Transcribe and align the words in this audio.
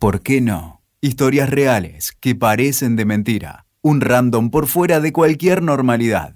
¿Por 0.00 0.22
qué 0.22 0.40
no? 0.40 0.80
Historias 1.02 1.50
reales 1.50 2.12
que 2.20 2.34
parecen 2.34 2.96
de 2.96 3.04
mentira. 3.04 3.66
Un 3.82 4.00
random 4.00 4.50
por 4.50 4.66
fuera 4.66 4.98
de 4.98 5.12
cualquier 5.12 5.60
normalidad. 5.62 6.32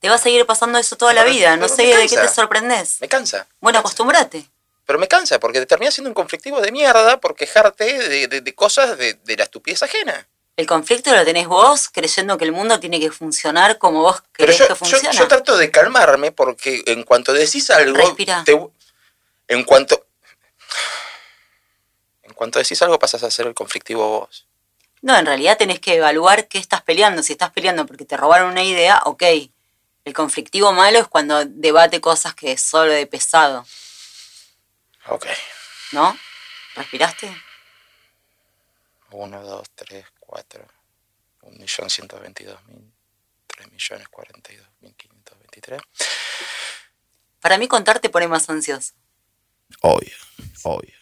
Te 0.00 0.10
va 0.10 0.16
a 0.16 0.18
seguir 0.18 0.44
pasando 0.44 0.78
eso 0.78 0.96
toda 0.96 1.14
la 1.14 1.24
vida. 1.24 1.56
No 1.56 1.68
sé 1.68 1.84
de 1.86 2.06
qué 2.06 2.16
te 2.16 2.28
sorprendes. 2.28 2.98
Me 3.00 3.08
cansa. 3.08 3.46
Bueno, 3.62 3.78
acostúmbrate. 3.78 4.46
Pero 4.84 4.98
me 4.98 5.08
cansa 5.08 5.40
porque 5.40 5.58
te 5.60 5.64
termina 5.64 5.90
siendo 5.90 6.10
un 6.10 6.14
conflictivo 6.14 6.60
de 6.60 6.70
mierda 6.70 7.18
por 7.18 7.34
quejarte 7.34 7.84
de, 8.10 8.28
de- 8.28 8.40
de 8.42 8.54
cosas 8.54 8.98
de, 8.98 9.14
de 9.14 9.36
la 9.38 9.44
estupidez 9.44 9.82
ajena. 9.82 10.28
El 10.58 10.66
conflicto 10.66 11.14
lo 11.16 11.24
tenés 11.24 11.46
vos 11.46 11.88
creyendo 11.88 12.36
que 12.36 12.44
el 12.44 12.52
mundo 12.52 12.78
tiene 12.78 13.00
que 13.00 13.10
funcionar 13.10 13.78
como 13.78 14.02
vos 14.02 14.22
querés 14.34 14.58
yo, 14.58 14.66
que 14.66 14.70
yo, 14.72 14.76
funcione. 14.76 15.16
yo 15.16 15.28
trato 15.28 15.56
de 15.56 15.70
calmarme 15.70 16.30
porque 16.30 16.82
en 16.88 17.04
cuanto 17.04 17.32
decís 17.32 17.70
algo. 17.70 17.96
Respira. 17.96 18.42
te- 18.44 18.68
en 19.48 19.64
cuanto. 19.64 20.04
En 22.32 22.34
cuanto 22.34 22.58
decís 22.58 22.80
algo 22.80 22.98
pasás 22.98 23.22
a 23.24 23.30
ser 23.30 23.46
el 23.46 23.52
conflictivo 23.52 24.08
vos. 24.08 24.46
No, 25.02 25.14
en 25.18 25.26
realidad 25.26 25.58
tenés 25.58 25.80
que 25.80 25.96
evaluar 25.96 26.48
qué 26.48 26.56
estás 26.56 26.80
peleando. 26.80 27.22
Si 27.22 27.32
estás 27.32 27.50
peleando 27.50 27.84
porque 27.84 28.06
te 28.06 28.16
robaron 28.16 28.50
una 28.50 28.64
idea, 28.64 29.02
ok. 29.04 29.22
El 30.06 30.14
conflictivo 30.14 30.72
malo 30.72 30.98
es 30.98 31.08
cuando 31.08 31.44
debate 31.44 32.00
cosas 32.00 32.34
que 32.34 32.52
es 32.52 32.62
solo 32.62 32.90
de 32.90 33.06
pesado, 33.06 33.66
Ok. 35.08 35.26
¿no? 35.92 36.18
¿Respiraste? 36.74 37.30
1, 39.10 39.42
2, 39.42 39.70
3, 39.74 40.06
4. 40.20 40.66
1.122.000. 41.42 42.56
3.042.523. 43.48 45.82
Para 47.40 47.58
mí 47.58 47.68
contar 47.68 48.00
te 48.00 48.08
pone 48.08 48.26
más 48.26 48.48
ansioso. 48.48 48.94
Obvio, 49.82 50.16
obvio. 50.62 51.01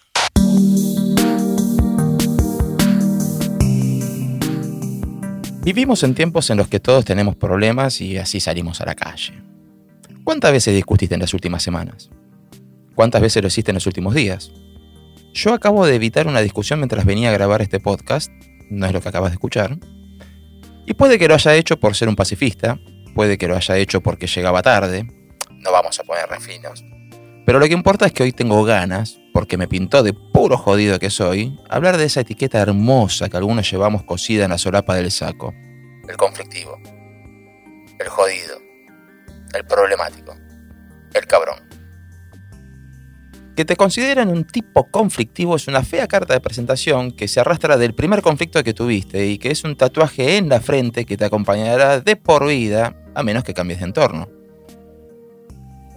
Vivimos 5.62 6.02
en 6.04 6.14
tiempos 6.14 6.48
en 6.48 6.56
los 6.56 6.68
que 6.68 6.80
todos 6.80 7.04
tenemos 7.04 7.36
problemas 7.36 8.00
y 8.00 8.16
así 8.16 8.40
salimos 8.40 8.80
a 8.80 8.86
la 8.86 8.94
calle. 8.94 9.34
¿Cuántas 10.24 10.52
veces 10.52 10.74
discutiste 10.74 11.14
en 11.14 11.20
las 11.20 11.34
últimas 11.34 11.62
semanas? 11.62 12.08
¿Cuántas 12.94 13.20
veces 13.20 13.42
lo 13.42 13.48
hiciste 13.48 13.70
en 13.70 13.74
los 13.74 13.86
últimos 13.86 14.14
días? 14.14 14.52
Yo 15.34 15.52
acabo 15.52 15.84
de 15.84 15.94
evitar 15.94 16.26
una 16.26 16.40
discusión 16.40 16.80
mientras 16.80 17.04
venía 17.04 17.28
a 17.28 17.32
grabar 17.32 17.60
este 17.60 17.78
podcast, 17.78 18.32
no 18.70 18.86
es 18.86 18.92
lo 18.94 19.02
que 19.02 19.10
acabas 19.10 19.32
de 19.32 19.34
escuchar, 19.34 19.78
y 20.86 20.94
puede 20.94 21.18
que 21.18 21.28
lo 21.28 21.34
haya 21.34 21.54
hecho 21.54 21.78
por 21.78 21.94
ser 21.94 22.08
un 22.08 22.16
pacifista, 22.16 22.80
puede 23.14 23.36
que 23.36 23.46
lo 23.46 23.54
haya 23.54 23.76
hecho 23.76 24.00
porque 24.00 24.26
llegaba 24.26 24.62
tarde, 24.62 25.04
no 25.58 25.72
vamos 25.72 26.00
a 26.00 26.04
poner 26.04 26.26
refinos, 26.30 26.82
pero 27.50 27.58
lo 27.58 27.66
que 27.66 27.74
importa 27.74 28.06
es 28.06 28.12
que 28.12 28.22
hoy 28.22 28.30
tengo 28.30 28.62
ganas, 28.62 29.18
porque 29.32 29.56
me 29.56 29.66
pintó 29.66 30.04
de 30.04 30.12
puro 30.12 30.56
jodido 30.56 31.00
que 31.00 31.10
soy, 31.10 31.58
hablar 31.68 31.96
de 31.96 32.04
esa 32.04 32.20
etiqueta 32.20 32.60
hermosa 32.60 33.28
que 33.28 33.36
algunos 33.36 33.68
llevamos 33.68 34.04
cosida 34.04 34.44
en 34.44 34.50
la 34.50 34.56
solapa 34.56 34.94
del 34.94 35.10
saco. 35.10 35.52
El 36.08 36.16
conflictivo. 36.16 36.78
El 37.98 38.06
jodido. 38.06 38.56
El 39.52 39.64
problemático. 39.64 40.32
El 41.12 41.26
cabrón. 41.26 41.56
Que 43.56 43.64
te 43.64 43.74
consideren 43.74 44.28
un 44.28 44.44
tipo 44.44 44.88
conflictivo 44.88 45.56
es 45.56 45.66
una 45.66 45.82
fea 45.82 46.06
carta 46.06 46.34
de 46.34 46.40
presentación 46.40 47.10
que 47.10 47.26
se 47.26 47.40
arrastra 47.40 47.76
del 47.76 47.96
primer 47.96 48.22
conflicto 48.22 48.62
que 48.62 48.74
tuviste 48.74 49.26
y 49.26 49.38
que 49.38 49.50
es 49.50 49.64
un 49.64 49.74
tatuaje 49.74 50.36
en 50.36 50.48
la 50.48 50.60
frente 50.60 51.04
que 51.04 51.16
te 51.16 51.24
acompañará 51.24 52.00
de 52.00 52.14
por 52.14 52.46
vida 52.46 52.94
a 53.12 53.24
menos 53.24 53.42
que 53.42 53.54
cambies 53.54 53.80
de 53.80 53.86
entorno. 53.86 54.39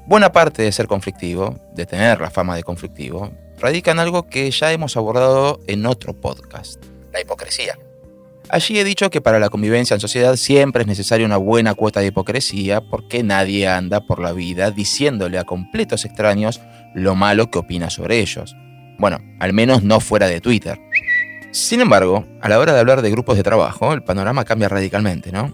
Buena 0.05 0.33
parte 0.33 0.61
de 0.61 0.71
ser 0.73 0.87
conflictivo, 0.87 1.55
de 1.73 1.85
tener 1.85 2.19
la 2.19 2.29
fama 2.29 2.57
de 2.57 2.63
conflictivo, 2.63 3.31
radica 3.57 3.91
en 3.91 3.99
algo 3.99 4.27
que 4.27 4.51
ya 4.51 4.73
hemos 4.73 4.97
abordado 4.97 5.61
en 5.65 5.85
otro 5.85 6.13
podcast, 6.13 6.83
la 7.13 7.21
hipocresía. 7.21 7.77
Allí 8.49 8.77
he 8.77 8.83
dicho 8.83 9.09
que 9.09 9.21
para 9.21 9.39
la 9.39 9.49
convivencia 9.49 9.93
en 9.93 10.01
sociedad 10.01 10.35
siempre 10.35 10.81
es 10.81 10.87
necesaria 10.87 11.25
una 11.25 11.37
buena 11.37 11.73
cuota 11.73 12.01
de 12.01 12.07
hipocresía 12.07 12.81
porque 12.81 13.23
nadie 13.23 13.69
anda 13.69 14.01
por 14.01 14.19
la 14.19 14.33
vida 14.33 14.71
diciéndole 14.71 15.39
a 15.39 15.45
completos 15.45 16.03
extraños 16.03 16.59
lo 16.93 17.15
malo 17.15 17.49
que 17.49 17.59
opina 17.59 17.89
sobre 17.89 18.19
ellos. 18.19 18.57
Bueno, 18.99 19.19
al 19.39 19.53
menos 19.53 19.83
no 19.83 20.01
fuera 20.01 20.27
de 20.27 20.41
Twitter. 20.41 20.77
Sin 21.51 21.79
embargo, 21.79 22.25
a 22.41 22.49
la 22.49 22.59
hora 22.59 22.73
de 22.73 22.79
hablar 22.81 23.01
de 23.01 23.09
grupos 23.09 23.37
de 23.37 23.43
trabajo, 23.43 23.93
el 23.93 24.03
panorama 24.03 24.43
cambia 24.43 24.67
radicalmente, 24.67 25.31
¿no? 25.31 25.53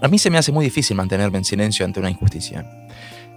A 0.00 0.08
mí 0.08 0.18
se 0.18 0.30
me 0.30 0.38
hace 0.38 0.50
muy 0.50 0.64
difícil 0.64 0.96
mantenerme 0.96 1.38
en 1.38 1.44
silencio 1.44 1.86
ante 1.86 2.00
una 2.00 2.10
injusticia. 2.10 2.66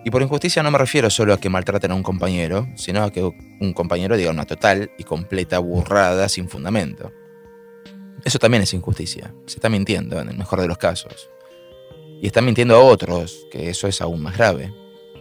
Y 0.05 0.11
por 0.11 0.21
injusticia 0.21 0.61
no 0.61 0.69
me 0.69 0.77
refiero 0.77 1.09
solo 1.09 1.33
a 1.33 1.39
que 1.39 1.49
maltraten 1.49 1.91
a 1.91 1.95
un 1.95 2.03
compañero, 2.03 2.67
sino 2.75 3.03
a 3.03 3.11
que 3.11 3.23
un 3.23 3.73
compañero 3.73 4.15
diga 4.15 4.29
una 4.29 4.45
total 4.45 4.91
y 4.99 5.03
completa 5.03 5.57
burrada 5.57 6.29
sin 6.29 6.47
fundamento. 6.47 7.11
Eso 8.23 8.37
también 8.37 8.61
es 8.61 8.73
injusticia. 8.75 9.33
Se 9.47 9.55
está 9.55 9.67
mintiendo 9.67 10.21
en 10.21 10.29
el 10.29 10.37
mejor 10.37 10.61
de 10.61 10.67
los 10.67 10.77
casos. 10.77 11.31
Y 12.21 12.27
está 12.27 12.41
mintiendo 12.41 12.75
a 12.75 12.79
otros, 12.81 13.47
que 13.51 13.67
eso 13.71 13.87
es 13.87 13.99
aún 13.99 14.21
más 14.21 14.37
grave. 14.37 14.71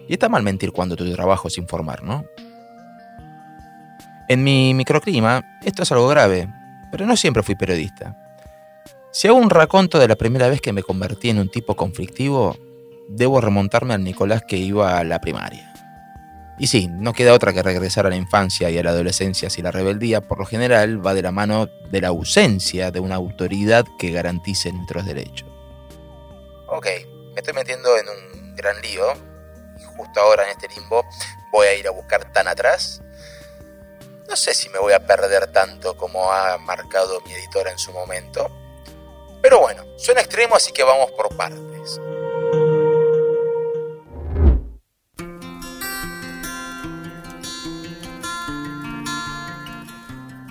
Y 0.06 0.12
está 0.12 0.28
mal 0.28 0.42
mentir 0.42 0.70
cuando 0.70 0.96
tu 0.96 1.10
trabajo 1.14 1.48
es 1.48 1.56
informar, 1.56 2.02
¿no? 2.02 2.26
En 4.28 4.44
mi 4.44 4.74
microclima, 4.74 5.60
esto 5.64 5.82
es 5.82 5.92
algo 5.92 6.08
grave, 6.08 6.46
pero 6.90 7.06
no 7.06 7.16
siempre 7.16 7.42
fui 7.42 7.54
periodista. 7.54 8.18
Si 9.12 9.28
hago 9.28 9.38
un 9.38 9.48
raconto 9.48 9.98
de 9.98 10.08
la 10.08 10.16
primera 10.16 10.48
vez 10.48 10.60
que 10.60 10.74
me 10.74 10.82
convertí 10.82 11.30
en 11.30 11.38
un 11.38 11.48
tipo 11.48 11.74
conflictivo, 11.74 12.54
debo 13.08 13.40
remontarme 13.40 13.94
al 13.94 14.04
Nicolás 14.04 14.42
que 14.46 14.56
iba 14.56 14.98
a 14.98 15.04
la 15.04 15.20
primaria. 15.20 15.74
Y 16.58 16.68
sí, 16.68 16.88
no 16.88 17.12
queda 17.12 17.34
otra 17.34 17.52
que 17.52 17.62
regresar 17.62 18.06
a 18.06 18.10
la 18.10 18.16
infancia 18.16 18.70
y 18.70 18.78
a 18.78 18.82
la 18.82 18.90
adolescencia 18.90 19.50
si 19.50 19.60
la 19.60 19.72
rebeldía, 19.72 20.20
por 20.20 20.38
lo 20.38 20.46
general, 20.46 21.04
va 21.04 21.14
de 21.14 21.22
la 21.22 21.32
mano 21.32 21.68
de 21.90 22.00
la 22.00 22.08
ausencia 22.08 22.90
de 22.92 23.00
una 23.00 23.16
autoridad 23.16 23.84
que 23.98 24.12
garantice 24.12 24.72
nuestros 24.72 25.04
derechos. 25.04 25.48
Ok, 26.68 26.86
me 27.34 27.40
estoy 27.40 27.54
metiendo 27.54 27.96
en 27.98 28.08
un 28.08 28.54
gran 28.54 28.80
lío 28.82 29.04
y 29.78 29.82
justo 29.96 30.20
ahora 30.20 30.44
en 30.44 30.50
este 30.50 30.68
limbo 30.68 31.04
voy 31.50 31.66
a 31.66 31.74
ir 31.74 31.88
a 31.88 31.90
buscar 31.90 32.32
tan 32.32 32.46
atrás. 32.46 33.02
No 34.28 34.36
sé 34.36 34.54
si 34.54 34.68
me 34.68 34.78
voy 34.78 34.92
a 34.92 35.04
perder 35.04 35.48
tanto 35.52 35.96
como 35.96 36.30
ha 36.32 36.56
marcado 36.58 37.20
mi 37.22 37.32
editora 37.32 37.72
en 37.72 37.78
su 37.78 37.92
momento. 37.92 38.48
Pero 39.42 39.60
bueno, 39.60 39.84
suena 39.96 40.20
extremo 40.20 40.54
así 40.54 40.72
que 40.72 40.84
vamos 40.84 41.10
por 41.10 41.36
partes. 41.36 42.00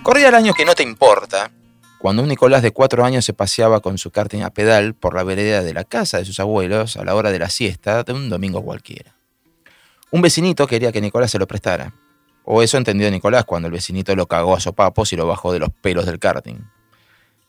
Corría 0.04 0.28
el 0.28 0.34
año 0.34 0.52
que 0.52 0.66
no 0.66 0.74
te 0.74 0.82
importa, 0.82 1.50
cuando 1.98 2.22
un 2.22 2.28
Nicolás 2.28 2.60
de 2.60 2.72
cuatro 2.72 3.06
años 3.06 3.24
se 3.24 3.32
paseaba 3.32 3.80
con 3.80 3.96
su 3.96 4.10
karting 4.10 4.42
a 4.42 4.50
pedal 4.50 4.92
por 4.92 5.14
la 5.14 5.24
vereda 5.24 5.62
de 5.62 5.72
la 5.72 5.84
casa 5.84 6.18
de 6.18 6.26
sus 6.26 6.38
abuelos 6.40 6.98
a 6.98 7.04
la 7.04 7.14
hora 7.14 7.32
de 7.32 7.38
la 7.38 7.48
siesta 7.48 8.02
de 8.02 8.12
un 8.12 8.28
domingo 8.28 8.62
cualquiera. 8.62 9.16
Un 10.10 10.20
vecinito 10.20 10.66
quería 10.66 10.92
que 10.92 11.00
Nicolás 11.00 11.30
se 11.30 11.38
lo 11.38 11.46
prestara, 11.46 11.94
o 12.44 12.62
eso 12.62 12.76
entendió 12.76 13.10
Nicolás 13.10 13.46
cuando 13.46 13.68
el 13.68 13.72
vecinito 13.72 14.14
lo 14.14 14.26
cagó 14.26 14.54
a 14.54 14.60
sopapos 14.60 15.10
y 15.14 15.16
lo 15.16 15.26
bajó 15.26 15.54
de 15.54 15.60
los 15.60 15.70
pelos 15.70 16.04
del 16.04 16.18
karting. 16.18 16.58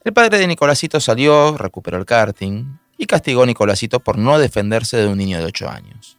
El 0.06 0.14
padre 0.14 0.38
de 0.38 0.48
Nicolásito 0.48 1.02
salió, 1.02 1.58
recuperó 1.58 1.98
el 1.98 2.06
karting 2.06 2.78
y 2.98 3.06
castigó 3.06 3.44
a 3.44 3.48
Nicolásito 3.48 4.00
por 4.00 4.18
no 4.18 4.40
defenderse 4.40 4.96
de 4.96 5.08
un 5.08 5.18
niño 5.18 5.40
de 5.40 5.46
ocho 5.46 5.70
años. 5.70 6.18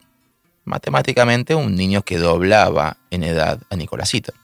Matemáticamente, 0.67 1.55
un 1.55 1.75
niño 1.75 2.03
que 2.03 2.19
doblaba 2.19 2.99
en 3.11 3.23
edad 3.23 3.59
a 3.71 3.77
Nicolásito. 3.77 4.35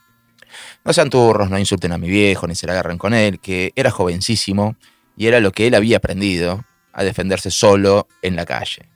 No 0.85 0.91
sean 0.93 1.09
turros, 1.09 1.49
no 1.49 1.57
insulten 1.57 1.91
a 1.93 1.97
mi 1.97 2.09
viejo, 2.09 2.47
ni 2.47 2.55
se 2.55 2.67
la 2.67 2.73
agarren 2.73 2.97
con 2.97 3.13
él, 3.13 3.39
que 3.39 3.71
era 3.75 3.89
jovencísimo 3.89 4.75
y 5.15 5.27
era 5.27 5.39
lo 5.39 5.51
que 5.51 5.67
él 5.67 5.75
había 5.75 5.97
aprendido 5.97 6.65
a 6.91 7.03
defenderse 7.03 7.51
solo 7.51 8.07
en 8.21 8.35
la 8.35 8.45
calle. 8.45 8.89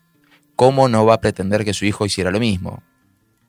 ¿Cómo 0.56 0.90
no 0.90 1.06
va 1.06 1.16
a 1.16 1.22
pretender 1.22 1.64
que 1.64 1.74
su 1.74 1.86
hijo 1.86 2.06
hiciera 2.06 2.32
lo 2.32 2.40
mismo? 2.40 2.84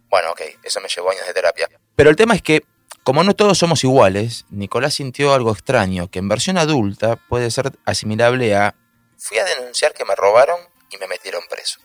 Bueno, 0.09 0.31
ok, 0.31 0.43
eso 0.62 0.81
me 0.81 0.88
llevó 0.88 1.10
años 1.10 1.26
de 1.26 1.34
terapia. 1.34 1.69
Pero 1.97 2.10
el 2.10 2.16
tema 2.16 2.34
es 2.34 2.43
que, 2.43 2.62
como 3.03 3.25
no 3.25 3.34
todos 3.34 3.59
somos 3.59 3.82
iguales, 3.82 4.47
Nicolás 4.50 4.94
sintió 4.94 5.34
algo 5.34 5.52
extraño 5.52 6.08
que 6.08 6.19
en 6.19 6.29
versión 6.29 6.58
adulta 6.58 7.17
puede 7.17 7.50
ser 7.50 7.73
asimilable 7.84 8.55
a 8.55 8.75
fui 9.19 9.38
a 9.38 9.44
denunciar 9.44 9.93
que 9.93 10.05
me 10.05 10.14
robaron 10.14 10.61
y 10.91 10.96
me 10.96 11.08
metieron 11.08 11.43
preso. 11.50 11.81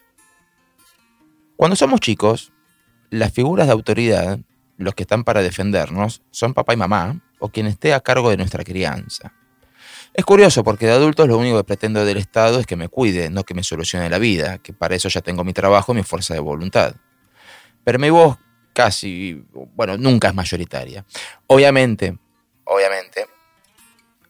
Cuando 1.56 1.76
somos 1.76 2.00
chicos, 2.00 2.52
las 3.10 3.34
figuras 3.34 3.68
de 3.68 3.74
autoridad, 3.74 4.40
los 4.84 4.96
que 4.96 5.04
están 5.04 5.24
para 5.24 5.42
defendernos, 5.42 6.22
son 6.32 6.54
papá 6.54 6.74
y 6.74 6.78
mamá 6.78 7.22
o 7.40 7.50
quien 7.50 7.68
esté 7.68 7.94
a 7.94 8.00
cargo 8.00 8.30
de 8.30 8.38
nuestra 8.38 8.64
crianza. 8.64 9.34
Es 10.14 10.26
curioso 10.26 10.64
porque 10.64 10.86
de 10.86 10.92
adultos 10.92 11.28
lo 11.28 11.38
único 11.38 11.58
que 11.58 11.64
pretendo 11.64 12.06
del 12.06 12.18
Estado 12.18 12.60
es 12.60 12.68
que 12.68 12.76
me 12.76 12.88
cuide, 12.88 13.30
no 13.30 13.44
que 13.44 13.56
me 13.56 13.64
solucione 13.64 14.10
la 14.10 14.20
vida, 14.20 14.60
que 14.60 14.72
para 14.72 14.96
eso 14.96 15.10
ya 15.10 15.22
tengo 15.22 15.44
mi 15.44 15.54
trabajo 15.54 15.92
y 15.92 15.96
mi 15.96 16.04
fuerza 16.04 16.36
de 16.36 16.40
voluntad. 16.40 16.96
Pero 17.84 17.98
mi 17.98 18.12
voz 18.12 18.38
casi, 18.74 19.44
bueno, 19.76 19.98
nunca 19.98 20.28
es 20.28 20.36
mayoritaria. 20.36 21.06
Obviamente, 21.48 22.18
obviamente, 22.66 23.26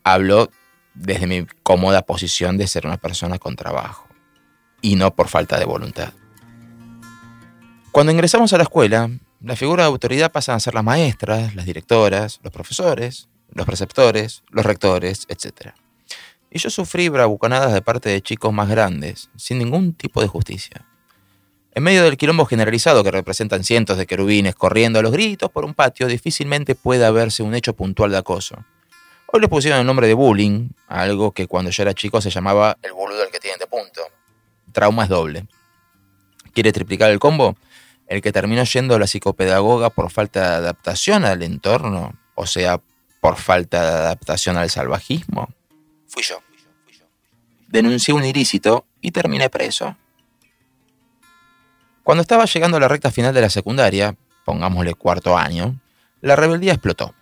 hablo 0.03 0.49
desde 0.93 1.27
mi 1.27 1.45
cómoda 1.63 2.03
posición 2.03 2.57
de 2.57 2.67
ser 2.67 2.85
una 2.85 2.97
persona 2.97 3.39
con 3.39 3.55
trabajo 3.55 4.07
y 4.81 4.95
no 4.95 5.15
por 5.15 5.27
falta 5.27 5.57
de 5.59 5.65
voluntad. 5.65 6.13
Cuando 7.91 8.11
ingresamos 8.11 8.53
a 8.53 8.57
la 8.57 8.63
escuela, 8.63 9.09
la 9.43 9.57
figura 9.57 9.83
de 9.83 9.87
autoridad 9.87 10.31
pasan 10.31 10.55
a 10.55 10.59
ser 10.59 10.73
las 10.73 10.85
maestras, 10.85 11.53
las 11.53 11.65
directoras, 11.65 12.39
los 12.43 12.53
profesores, 12.53 13.27
los 13.51 13.65
preceptores, 13.65 14.41
los 14.49 14.65
rectores, 14.65 15.25
etc. 15.27 15.73
Y 16.49 16.59
yo 16.59 16.69
sufrí 16.69 17.09
bravuconadas 17.09 17.73
de 17.73 17.81
parte 17.81 18.09
de 18.09 18.21
chicos 18.21 18.53
más 18.53 18.69
grandes, 18.69 19.29
sin 19.35 19.59
ningún 19.59 19.93
tipo 19.93 20.21
de 20.21 20.27
justicia. 20.27 20.85
En 21.75 21.83
medio 21.83 22.03
del 22.03 22.15
quilombo 22.15 22.45
generalizado 22.45 23.03
que 23.03 23.11
representan 23.11 23.63
cientos 23.63 23.97
de 23.97 24.05
querubines 24.05 24.55
corriendo 24.55 24.99
a 24.99 25.01
los 25.01 25.11
gritos 25.11 25.51
por 25.51 25.65
un 25.65 25.73
patio, 25.73 26.07
difícilmente 26.07 26.75
puede 26.75 27.03
haberse 27.03 27.43
un 27.43 27.53
hecho 27.53 27.73
puntual 27.73 28.11
de 28.11 28.19
acoso. 28.19 28.63
Hoy 29.25 29.41
le 29.41 29.49
pusieron 29.49 29.79
el 29.79 29.85
nombre 29.85 30.07
de 30.07 30.13
bullying, 30.13 30.69
algo 30.87 31.31
que 31.31 31.47
cuando 31.47 31.71
yo 31.71 31.83
era 31.83 31.93
chico 31.93 32.21
se 32.21 32.29
llamaba 32.29 32.77
el 32.81 32.93
boludo 32.93 33.23
el 33.23 33.31
que 33.31 33.39
tiene 33.39 33.57
de 33.57 33.67
punto. 33.67 34.01
Trauma 34.71 35.03
es 35.03 35.09
doble. 35.09 35.47
¿Quiere 36.53 36.71
triplicar 36.71 37.09
el 37.09 37.19
combo? 37.19 37.57
El 38.13 38.21
que 38.21 38.31
terminó 38.31 38.63
yendo 38.63 38.93
a 38.93 38.99
la 38.99 39.07
psicopedagoga 39.07 39.89
por 39.89 40.11
falta 40.11 40.39
de 40.39 40.55
adaptación 40.57 41.25
al 41.25 41.41
entorno, 41.41 42.13
o 42.35 42.45
sea, 42.45 42.79
por 43.19 43.37
falta 43.37 43.81
de 43.81 43.87
adaptación 43.87 44.55
al 44.55 44.69
salvajismo. 44.69 45.49
Fui 46.07 46.21
yo. 46.21 46.37
Denuncié 47.69 48.13
un 48.13 48.23
ilícito 48.23 48.85
y 49.01 49.09
terminé 49.09 49.49
preso. 49.49 49.97
Cuando 52.03 52.21
estaba 52.21 52.45
llegando 52.45 52.77
a 52.77 52.81
la 52.81 52.87
recta 52.87 53.09
final 53.09 53.33
de 53.33 53.41
la 53.41 53.49
secundaria, 53.49 54.15
pongámosle 54.45 54.93
cuarto 54.93 55.35
año, 55.35 55.81
la 56.21 56.35
rebeldía 56.35 56.73
explotó. 56.73 57.15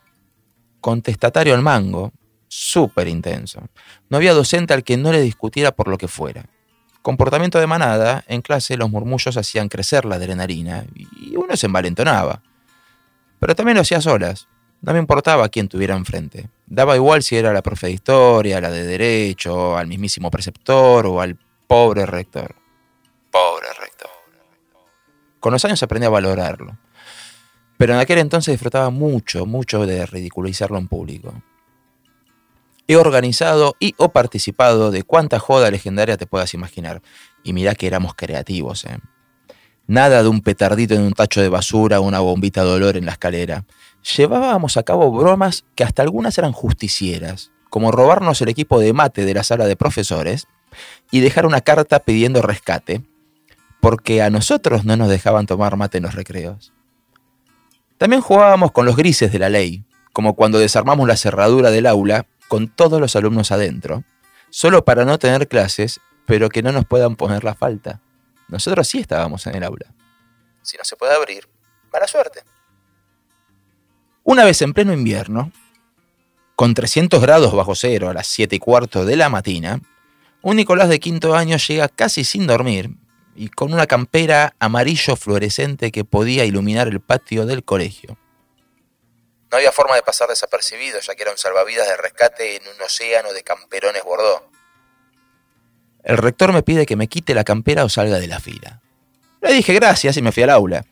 Contestatario 0.81 1.53
al 1.53 1.61
mango, 1.61 2.11
súper 2.49 3.07
intenso. 3.07 3.61
No 4.09 4.17
había 4.17 4.33
docente 4.33 4.73
al 4.73 4.83
que 4.83 4.97
no 4.97 5.13
le 5.13 5.21
discutiera 5.21 5.71
por 5.71 5.87
lo 5.87 5.97
que 5.97 6.09
fuera. 6.09 6.49
Comportamiento 7.01 7.59
de 7.59 7.67
manada, 7.67 8.23
en 8.27 8.41
clase 8.41 8.77
los 8.77 8.89
murmullos 8.89 9.35
hacían 9.35 9.69
crecer 9.69 10.05
la 10.05 10.15
adrenalina 10.15 10.85
y 10.95 11.35
uno 11.35 11.57
se 11.57 11.65
envalentonaba. 11.65 12.41
Pero 13.39 13.55
también 13.55 13.75
lo 13.75 13.81
hacía 13.81 14.01
solas. 14.01 14.47
No 14.81 14.93
me 14.93 14.99
importaba 14.99 15.49
quién 15.49 15.67
tuviera 15.67 15.95
enfrente. 15.95 16.49
Daba 16.67 16.95
igual 16.95 17.23
si 17.23 17.35
era 17.35 17.53
la 17.53 17.61
profe 17.61 17.87
de 17.87 17.93
historia, 17.93 18.61
la 18.61 18.69
de 18.69 18.83
derecho, 18.83 19.77
al 19.77 19.87
mismísimo 19.87 20.29
preceptor 20.29 21.05
o 21.07 21.21
al 21.21 21.37
pobre 21.67 22.05
rector. 22.05 22.55
Pobre 23.31 23.67
rector. 23.79 24.09
Con 25.39 25.53
los 25.53 25.65
años 25.65 25.81
aprendí 25.81 26.05
a 26.05 26.09
valorarlo. 26.09 26.77
Pero 27.77 27.93
en 27.93 27.99
aquel 27.99 28.19
entonces 28.19 28.53
disfrutaba 28.53 28.91
mucho, 28.91 29.47
mucho 29.47 29.87
de 29.87 30.05
ridiculizarlo 30.05 30.77
en 30.77 30.87
público. 30.87 31.33
He 32.91 32.97
organizado 32.97 33.77
y 33.79 33.95
o 33.95 34.09
participado 34.09 34.91
de 34.91 35.03
cuánta 35.03 35.39
joda 35.39 35.71
legendaria 35.71 36.17
te 36.17 36.27
puedas 36.27 36.53
imaginar. 36.53 37.01
Y 37.41 37.53
mirá 37.53 37.73
que 37.73 37.87
éramos 37.87 38.15
creativos, 38.15 38.83
¿eh? 38.83 38.99
Nada 39.87 40.21
de 40.21 40.27
un 40.27 40.41
petardito 40.41 40.93
en 40.93 41.03
un 41.03 41.13
tacho 41.13 41.41
de 41.41 41.47
basura 41.47 42.01
o 42.01 42.03
una 42.03 42.19
bombita 42.19 42.65
de 42.65 42.71
olor 42.71 42.97
en 42.97 43.05
la 43.05 43.13
escalera 43.13 43.63
llevábamos 44.17 44.75
a 44.75 44.83
cabo 44.83 45.09
bromas 45.09 45.63
que 45.73 45.85
hasta 45.85 46.01
algunas 46.01 46.37
eran 46.37 46.51
justicieras, 46.51 47.51
como 47.69 47.93
robarnos 47.93 48.41
el 48.41 48.49
equipo 48.49 48.77
de 48.77 48.91
mate 48.91 49.23
de 49.23 49.35
la 49.35 49.43
sala 49.43 49.67
de 49.67 49.77
profesores 49.77 50.47
y 51.11 51.21
dejar 51.21 51.45
una 51.45 51.61
carta 51.61 51.99
pidiendo 51.99 52.41
rescate, 52.41 53.03
porque 53.79 54.21
a 54.21 54.29
nosotros 54.29 54.83
no 54.83 54.97
nos 54.97 55.07
dejaban 55.07 55.45
tomar 55.45 55.77
mate 55.77 55.99
en 55.99 56.03
los 56.03 56.15
recreos. 56.15 56.73
También 57.97 58.21
jugábamos 58.21 58.73
con 58.73 58.85
los 58.85 58.97
grises 58.97 59.31
de 59.31 59.39
la 59.39 59.47
ley, 59.47 59.85
como 60.11 60.33
cuando 60.35 60.59
desarmamos 60.59 61.07
la 61.07 61.15
cerradura 61.15 61.71
del 61.71 61.85
aula 61.85 62.25
con 62.51 62.67
todos 62.67 62.99
los 62.99 63.15
alumnos 63.15 63.53
adentro, 63.53 64.03
solo 64.49 64.83
para 64.83 65.05
no 65.05 65.17
tener 65.17 65.47
clases, 65.47 66.01
pero 66.25 66.49
que 66.49 66.61
no 66.61 66.73
nos 66.73 66.83
puedan 66.83 67.15
poner 67.15 67.45
la 67.45 67.55
falta. 67.55 68.01
Nosotros 68.49 68.89
sí 68.89 68.99
estábamos 68.99 69.47
en 69.47 69.55
el 69.55 69.63
aula. 69.63 69.93
Si 70.61 70.75
no 70.75 70.83
se 70.83 70.97
puede 70.97 71.15
abrir, 71.15 71.47
mala 71.93 72.07
suerte. 72.07 72.41
Una 74.25 74.43
vez 74.43 74.61
en 74.61 74.73
pleno 74.73 74.91
invierno, 74.91 75.53
con 76.57 76.73
300 76.73 77.21
grados 77.21 77.55
bajo 77.55 77.73
cero 77.73 78.09
a 78.09 78.13
las 78.13 78.27
7 78.27 78.57
y 78.57 78.59
cuarto 78.59 79.05
de 79.05 79.15
la 79.15 79.29
mañana, 79.29 79.79
un 80.41 80.57
Nicolás 80.57 80.89
de 80.89 80.99
quinto 80.99 81.37
año 81.37 81.55
llega 81.55 81.87
casi 81.87 82.25
sin 82.25 82.47
dormir 82.47 82.97
y 83.33 83.47
con 83.47 83.71
una 83.71 83.87
campera 83.87 84.55
amarillo 84.59 85.15
fluorescente 85.15 85.89
que 85.93 86.03
podía 86.03 86.43
iluminar 86.43 86.89
el 86.89 86.99
patio 86.99 87.45
del 87.45 87.63
colegio. 87.63 88.17
No 89.51 89.57
había 89.57 89.71
forma 89.71 89.95
de 89.95 90.01
pasar 90.01 90.29
desapercibido, 90.29 90.99
ya 91.01 91.13
que 91.13 91.23
era 91.23 91.31
un 91.31 91.37
salvavidas 91.37 91.87
de 91.87 91.97
rescate 91.97 92.55
en 92.55 92.63
un 92.63 92.81
océano 92.81 93.33
de 93.33 93.43
camperones 93.43 94.03
bordó. 94.03 94.49
El 96.03 96.17
rector 96.17 96.53
me 96.53 96.63
pide 96.63 96.85
que 96.85 96.95
me 96.95 97.07
quite 97.07 97.33
la 97.33 97.43
campera 97.43 97.83
o 97.83 97.89
salga 97.89 98.19
de 98.19 98.27
la 98.27 98.39
fila. 98.39 98.81
Le 99.41 99.53
dije 99.53 99.73
gracias 99.73 100.15
y 100.17 100.21
me 100.21 100.31
fui 100.31 100.43
al 100.43 100.51
aula. 100.51 100.85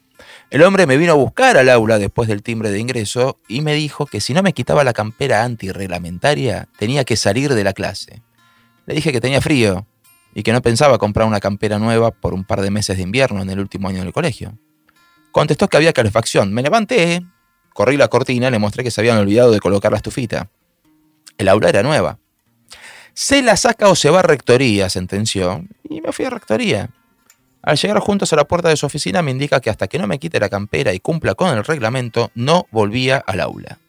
El 0.49 0.63
hombre 0.63 0.87
me 0.87 0.97
vino 0.97 1.13
a 1.13 1.15
buscar 1.15 1.57
al 1.57 1.69
aula 1.69 1.99
después 1.99 2.27
del 2.27 2.43
timbre 2.43 2.71
de 2.71 2.79
ingreso 2.79 3.39
y 3.47 3.61
me 3.61 3.73
dijo 3.73 4.05
que 4.05 4.19
si 4.19 4.33
no 4.33 4.43
me 4.43 4.53
quitaba 4.53 4.83
la 4.83 4.93
campera 4.93 5.43
antirreglamentaria 5.43 6.67
tenía 6.77 7.05
que 7.05 7.15
salir 7.15 7.53
de 7.53 7.63
la 7.63 7.73
clase. 7.73 8.23
Le 8.87 8.95
dije 8.95 9.11
que 9.11 9.21
tenía 9.21 9.41
frío 9.41 9.87
y 10.33 10.43
que 10.43 10.51
no 10.51 10.61
pensaba 10.61 10.97
comprar 10.97 11.27
una 11.27 11.39
campera 11.39 11.79
nueva 11.79 12.11
por 12.11 12.33
un 12.33 12.43
par 12.43 12.61
de 12.61 12.71
meses 12.71 12.97
de 12.97 13.03
invierno 13.03 13.41
en 13.41 13.49
el 13.49 13.59
último 13.59 13.87
año 13.87 14.03
del 14.03 14.13
colegio. 14.13 14.57
Contestó 15.31 15.67
que 15.67 15.77
había 15.77 15.93
calefacción. 15.93 16.51
Me 16.51 16.63
levanté, 16.63 17.23
corrí 17.73 17.97
la 17.97 18.07
cortina, 18.07 18.49
le 18.49 18.59
mostré 18.59 18.83
que 18.83 18.91
se 18.91 19.01
habían 19.01 19.17
olvidado 19.17 19.51
de 19.51 19.59
colocar 19.59 19.91
la 19.91 19.97
estufita. 19.97 20.49
El 21.37 21.47
aula 21.47 21.69
era 21.69 21.83
nueva. 21.83 22.19
Se 23.13 23.41
la 23.41 23.57
saca 23.57 23.89
o 23.89 23.95
se 23.95 24.09
va 24.09 24.19
a 24.19 24.23
rectoría, 24.23 24.89
sentenció, 24.89 25.65
y 25.83 26.01
me 26.01 26.11
fui 26.11 26.25
a 26.25 26.29
rectoría. 26.29 26.89
Al 27.61 27.77
llegar 27.77 27.99
juntos 27.99 28.31
a 28.31 28.35
la 28.35 28.45
puerta 28.45 28.69
de 28.69 28.77
su 28.77 28.85
oficina 28.85 29.21
me 29.21 29.31
indica 29.31 29.59
que 29.59 29.69
hasta 29.69 29.87
que 29.87 29.99
no 29.99 30.07
me 30.07 30.19
quite 30.19 30.39
la 30.39 30.49
campera 30.49 30.93
y 30.93 30.99
cumpla 30.99 31.35
con 31.35 31.49
el 31.57 31.65
reglamento, 31.65 32.31
no 32.33 32.67
volvía 32.71 33.17
al 33.17 33.41
aula. 33.41 33.79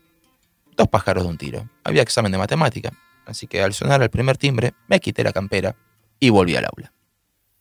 Dos 0.76 0.88
pájaros 0.88 1.24
de 1.24 1.30
un 1.30 1.38
tiro. 1.38 1.68
Había 1.84 2.02
examen 2.02 2.32
de 2.32 2.38
matemática, 2.38 2.92
así 3.26 3.46
que 3.46 3.62
al 3.62 3.74
sonar 3.74 4.02
el 4.02 4.10
primer 4.10 4.36
timbre 4.36 4.74
me 4.88 4.98
quité 4.98 5.22
la 5.22 5.32
campera 5.32 5.76
y 6.18 6.30
volví 6.30 6.56
al 6.56 6.64
aula. 6.64 6.92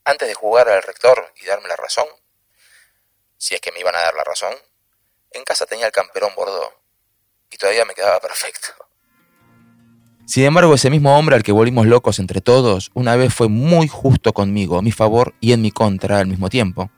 Antes 0.06 0.28
de 0.28 0.34
jugar 0.34 0.68
al 0.70 0.82
rector 0.82 1.34
y 1.42 1.46
darme 1.46 1.68
la 1.68 1.76
razón, 1.76 2.06
si 3.38 3.54
es 3.54 3.62
que 3.62 3.72
me 3.72 3.80
iban 3.80 3.96
a 3.96 4.00
dar 4.00 4.16
la 4.16 4.24
razón, 4.24 4.54
en 5.32 5.44
casa 5.44 5.66
tenía 5.66 5.86
el 5.86 5.92
camperón 5.92 6.32
bordó 6.36 6.72
y 7.52 7.58
todavía 7.58 7.86
me 7.86 7.94
quedaba 7.94 8.20
perfecto. 8.20 8.70
Sin 10.26 10.46
embargo, 10.46 10.76
ese 10.76 10.90
mismo 10.90 11.18
hombre 11.18 11.36
al 11.36 11.44
que 11.44 11.52
volvimos 11.52 11.88
locos 11.88 12.20
entre 12.20 12.40
todos, 12.42 12.92
una 12.94 13.16
vez 13.16 13.34
fue 13.34 13.50
muy 13.50 13.88
justo 13.88 14.32
conmigo, 14.32 14.78
a 14.78 14.82
mi 14.84 14.92
favor 14.92 15.34
y 15.40 15.54
en 15.54 15.62
mi 15.62 15.72
contra 15.72 16.20
al 16.20 16.28
mismo 16.28 16.50
tiempo. 16.50 16.92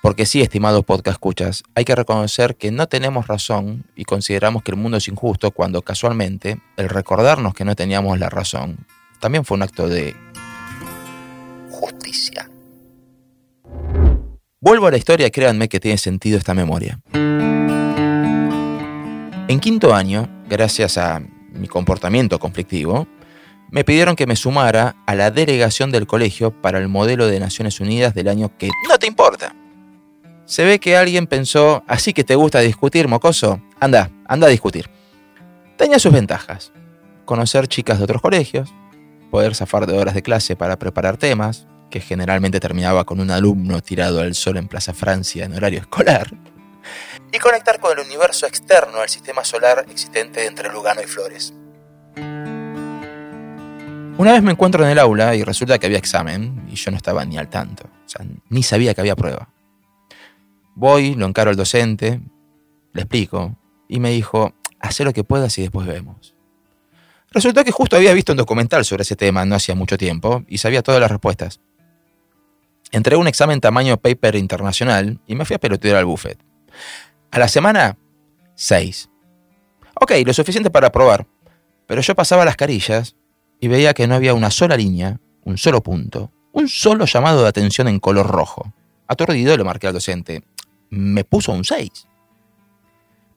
Porque 0.00 0.26
sí, 0.26 0.40
estimados 0.40 0.84
podcast 0.84 1.16
escuchas, 1.16 1.62
hay 1.74 1.84
que 1.84 1.94
reconocer 1.94 2.56
que 2.56 2.70
no 2.70 2.88
tenemos 2.88 3.26
razón 3.26 3.84
y 3.94 4.04
consideramos 4.04 4.62
que 4.62 4.72
el 4.72 4.78
mundo 4.78 4.96
es 4.96 5.06
injusto 5.06 5.50
cuando 5.50 5.82
casualmente 5.82 6.60
el 6.76 6.88
recordarnos 6.88 7.54
que 7.54 7.64
no 7.64 7.76
teníamos 7.76 8.18
la 8.18 8.30
razón 8.30 8.86
también 9.22 9.44
fue 9.44 9.56
un 9.56 9.62
acto 9.62 9.88
de 9.88 10.16
justicia. 11.70 12.50
Vuelvo 14.64 14.86
a 14.86 14.92
la 14.92 14.96
historia 14.96 15.28
créanme 15.30 15.68
que 15.68 15.80
tiene 15.80 15.98
sentido 15.98 16.38
esta 16.38 16.54
memoria. 16.54 17.00
En 19.48 19.58
quinto 19.58 19.92
año, 19.92 20.28
gracias 20.48 20.98
a 20.98 21.20
mi 21.52 21.66
comportamiento 21.66 22.38
conflictivo, 22.38 23.08
me 23.72 23.82
pidieron 23.82 24.14
que 24.14 24.28
me 24.28 24.36
sumara 24.36 24.94
a 25.04 25.16
la 25.16 25.32
delegación 25.32 25.90
del 25.90 26.06
colegio 26.06 26.52
para 26.62 26.78
el 26.78 26.86
modelo 26.86 27.26
de 27.26 27.40
Naciones 27.40 27.80
Unidas 27.80 28.14
del 28.14 28.28
año 28.28 28.56
que 28.56 28.70
no 28.88 29.00
te 29.00 29.08
importa. 29.08 29.52
Se 30.44 30.64
ve 30.64 30.78
que 30.78 30.96
alguien 30.96 31.26
pensó, 31.26 31.82
así 31.88 32.12
que 32.12 32.22
te 32.22 32.36
gusta 32.36 32.60
discutir, 32.60 33.08
mocoso, 33.08 33.60
anda, 33.80 34.12
anda 34.26 34.46
a 34.46 34.50
discutir. 34.50 34.88
Tenía 35.76 35.98
sus 35.98 36.12
ventajas. 36.12 36.70
Conocer 37.24 37.66
chicas 37.66 37.98
de 37.98 38.04
otros 38.04 38.22
colegios, 38.22 38.72
poder 39.32 39.56
zafar 39.56 39.88
de 39.88 39.98
horas 39.98 40.14
de 40.14 40.22
clase 40.22 40.54
para 40.54 40.78
preparar 40.78 41.16
temas, 41.16 41.66
que 41.92 42.00
generalmente 42.00 42.58
terminaba 42.58 43.04
con 43.04 43.20
un 43.20 43.30
alumno 43.30 43.82
tirado 43.82 44.22
al 44.22 44.34
sol 44.34 44.56
en 44.56 44.66
Plaza 44.66 44.94
Francia 44.94 45.44
en 45.44 45.54
horario 45.54 45.78
escolar, 45.78 46.32
y 47.30 47.38
conectar 47.38 47.78
con 47.78 47.96
el 47.96 48.04
universo 48.04 48.46
externo 48.46 48.98
al 48.98 49.08
sistema 49.08 49.44
solar 49.44 49.84
existente 49.88 50.46
entre 50.46 50.72
Lugano 50.72 51.02
y 51.02 51.06
Flores. 51.06 51.54
Una 54.18 54.32
vez 54.32 54.42
me 54.42 54.52
encuentro 54.52 54.84
en 54.84 54.90
el 54.90 54.98
aula 54.98 55.34
y 55.34 55.42
resulta 55.42 55.78
que 55.78 55.86
había 55.86 55.98
examen 55.98 56.66
y 56.70 56.76
yo 56.76 56.90
no 56.90 56.96
estaba 56.96 57.24
ni 57.24 57.38
al 57.38 57.48
tanto, 57.48 57.84
o 57.84 58.08
sea, 58.08 58.24
ni 58.48 58.62
sabía 58.62 58.94
que 58.94 59.00
había 59.02 59.16
prueba. 59.16 59.48
Voy, 60.74 61.14
lo 61.14 61.26
encaro 61.26 61.50
al 61.50 61.56
docente, 61.56 62.20
le 62.94 63.02
explico 63.02 63.56
y 63.86 64.00
me 64.00 64.10
dijo, 64.10 64.54
haz 64.80 65.00
lo 65.00 65.12
que 65.12 65.24
puedas 65.24 65.56
y 65.58 65.62
después 65.62 65.86
vemos. 65.86 66.34
Resultó 67.30 67.64
que 67.64 67.70
justo 67.70 67.96
había 67.96 68.12
visto 68.12 68.32
un 68.32 68.38
documental 68.38 68.84
sobre 68.84 69.02
ese 69.02 69.16
tema 69.16 69.44
no 69.44 69.54
hacía 69.54 69.74
mucho 69.74 69.96
tiempo 69.96 70.44
y 70.48 70.58
sabía 70.58 70.82
todas 70.82 71.00
las 71.00 71.10
respuestas. 71.10 71.60
Entré 72.92 73.16
un 73.16 73.26
examen 73.26 73.60
tamaño 73.60 73.96
paper 73.96 74.36
internacional 74.36 75.18
y 75.26 75.34
me 75.34 75.46
fui 75.46 75.56
a 75.56 75.58
pelotear 75.58 75.96
al 75.96 76.04
buffet. 76.04 76.38
A 77.30 77.38
la 77.38 77.48
semana, 77.48 77.96
6. 78.54 79.08
Ok, 80.00 80.12
lo 80.26 80.34
suficiente 80.34 80.70
para 80.70 80.92
probar. 80.92 81.26
Pero 81.86 82.02
yo 82.02 82.14
pasaba 82.14 82.44
las 82.44 82.56
carillas 82.56 83.16
y 83.60 83.68
veía 83.68 83.94
que 83.94 84.06
no 84.06 84.14
había 84.14 84.34
una 84.34 84.50
sola 84.50 84.76
línea, 84.76 85.18
un 85.44 85.56
solo 85.56 85.82
punto, 85.82 86.30
un 86.52 86.68
solo 86.68 87.06
llamado 87.06 87.42
de 87.42 87.48
atención 87.48 87.88
en 87.88 87.98
color 87.98 88.26
rojo. 88.26 88.72
Aturdido 89.08 89.56
le 89.56 89.64
marqué 89.64 89.86
al 89.86 89.94
docente. 89.94 90.44
Me 90.90 91.24
puso 91.24 91.52
un 91.52 91.64
6. 91.64 91.88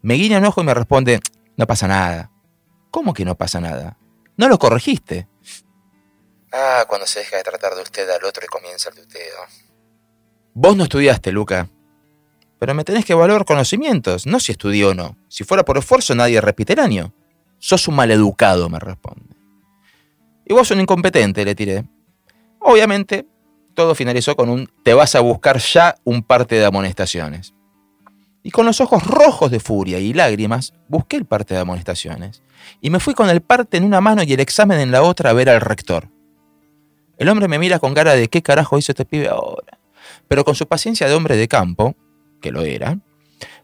Me 0.02 0.16
guiña 0.16 0.40
un 0.40 0.46
ojo 0.46 0.62
y 0.62 0.66
me 0.66 0.74
responde, 0.74 1.22
no 1.56 1.66
pasa 1.66 1.88
nada. 1.88 2.30
¿Cómo 2.92 3.14
que 3.14 3.24
no 3.24 3.36
pasa 3.36 3.62
nada? 3.62 3.98
No 4.36 4.50
lo 4.50 4.60
corregiste. 4.60 5.28
Ah, 6.58 6.86
cuando 6.88 7.06
se 7.06 7.20
deja 7.20 7.36
de 7.36 7.44
tratar 7.44 7.76
de 7.76 7.82
usted 7.82 8.10
al 8.10 8.24
otro 8.24 8.46
y 8.46 8.48
comienza 8.48 8.90
el 8.90 8.96
tuteo. 8.96 9.40
Vos 10.54 10.78
no 10.78 10.84
estudiaste, 10.84 11.34
Luca. 11.34 11.68
Pero 12.58 12.74
me 12.74 12.86
tenés 12.86 13.04
que 13.04 13.12
evaluar 13.12 13.44
conocimientos, 13.44 14.26
no 14.26 14.40
si 14.40 14.54
estudió 14.54 14.92
o 14.92 14.94
no. 14.94 15.18
Si 15.28 15.44
fuera 15.44 15.66
por 15.66 15.78
esfuerzo, 15.78 16.16
nadie 16.16 16.40
repite 16.40 16.72
el 16.72 16.80
año. 16.80 17.14
Sos 17.60 17.90
un 17.90 17.96
maleducado, 17.96 18.70
me 18.70 18.80
responde. 18.80 19.36
Y 20.46 20.54
vos 20.54 20.72
un 20.72 20.80
incompetente, 20.80 21.44
le 21.44 21.56
tiré. 21.56 21.84
Obviamente, 22.60 23.28
todo 23.74 23.94
finalizó 23.94 24.38
con 24.38 24.50
un 24.50 24.72
te 24.82 24.94
vas 24.94 25.14
a 25.16 25.20
buscar 25.20 25.58
ya 25.58 25.96
un 26.06 26.24
parte 26.24 26.56
de 26.56 26.64
amonestaciones. 26.64 27.54
Y 28.44 28.52
con 28.52 28.66
los 28.66 28.80
ojos 28.80 29.04
rojos 29.04 29.52
de 29.52 29.60
furia 29.60 30.00
y 30.00 30.14
lágrimas, 30.14 30.74
busqué 30.88 31.18
el 31.18 31.26
parte 31.26 31.54
de 31.54 31.60
amonestaciones. 31.60 32.44
Y 32.80 32.92
me 32.92 33.02
fui 33.02 33.14
con 33.14 33.30
el 33.30 33.42
parte 33.42 33.76
en 33.76 33.84
una 33.84 34.00
mano 34.00 34.24
y 34.24 34.32
el 34.32 34.40
examen 34.40 34.80
en 34.80 34.92
la 34.92 35.04
otra 35.04 35.32
a 35.32 35.34
ver 35.34 35.50
al 35.50 35.60
rector. 35.60 36.15
El 37.18 37.30
hombre 37.30 37.48
me 37.48 37.60
mira 37.60 37.80
con 37.80 37.94
cara 37.94 38.14
de 38.14 38.28
qué 38.28 38.42
carajo 38.42 38.78
hizo 38.78 38.92
este 38.92 39.06
pibe 39.06 39.30
ahora. 39.30 39.80
Pero 40.28 40.44
con 40.44 40.56
su 40.56 40.68
paciencia 40.68 41.08
de 41.08 41.14
hombre 41.14 41.38
de 41.38 41.48
campo, 41.48 41.96
que 42.42 42.52
lo 42.52 42.62
era, 42.62 43.00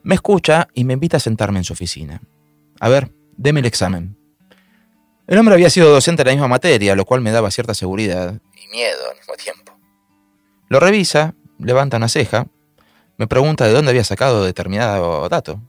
me 0.03 0.15
escucha 0.15 0.67
y 0.73 0.83
me 0.83 0.93
invita 0.93 1.17
a 1.17 1.19
sentarme 1.19 1.59
en 1.59 1.63
su 1.63 1.73
oficina. 1.73 2.21
A 2.79 2.89
ver, 2.89 3.11
deme 3.37 3.59
el 3.59 3.65
examen. 3.65 4.17
El 5.27 5.37
hombre 5.37 5.53
había 5.55 5.69
sido 5.69 5.91
docente 5.91 6.23
de 6.23 6.29
la 6.29 6.33
misma 6.33 6.47
materia, 6.47 6.95
lo 6.95 7.05
cual 7.05 7.21
me 7.21 7.31
daba 7.31 7.51
cierta 7.51 7.73
seguridad 7.73 8.39
y 8.55 8.67
miedo 8.69 9.09
al 9.09 9.17
mismo 9.17 9.33
tiempo. 9.35 9.77
Lo 10.67 10.79
revisa, 10.79 11.35
levanta 11.59 11.97
una 11.97 12.09
ceja, 12.09 12.47
me 13.17 13.27
pregunta 13.27 13.65
de 13.65 13.73
dónde 13.73 13.91
había 13.91 14.03
sacado 14.03 14.43
determinado 14.43 15.29
dato. 15.29 15.61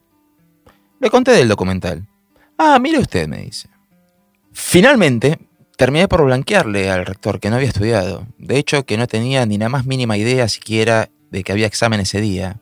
Le 1.01 1.11
conté 1.11 1.33
del 1.33 1.49
documental. 1.49 2.09
Ah, 2.57 2.79
mire 2.81 2.99
usted, 2.99 3.29
me 3.29 3.39
dice. 3.39 3.69
Finalmente, 4.53 5.39
terminé 5.83 6.07
por 6.07 6.25
blanquearle 6.25 6.93
al 6.93 7.05
rector 7.05 7.41
que 7.41 7.51
no 7.51 7.57
había 7.57 7.67
estudiado. 7.67 8.29
De 8.39 8.57
hecho, 8.57 8.87
que 8.87 8.97
no 8.97 9.09
tenía 9.09 9.45
ni 9.47 9.59
la 9.59 9.69
más 9.69 9.85
mínima 9.85 10.17
idea 10.17 10.49
siquiera 10.49 11.11
de 11.33 11.43
que 11.43 11.51
había 11.51 11.67
examen 11.67 11.99
ese 11.99 12.21
día. 12.21 12.61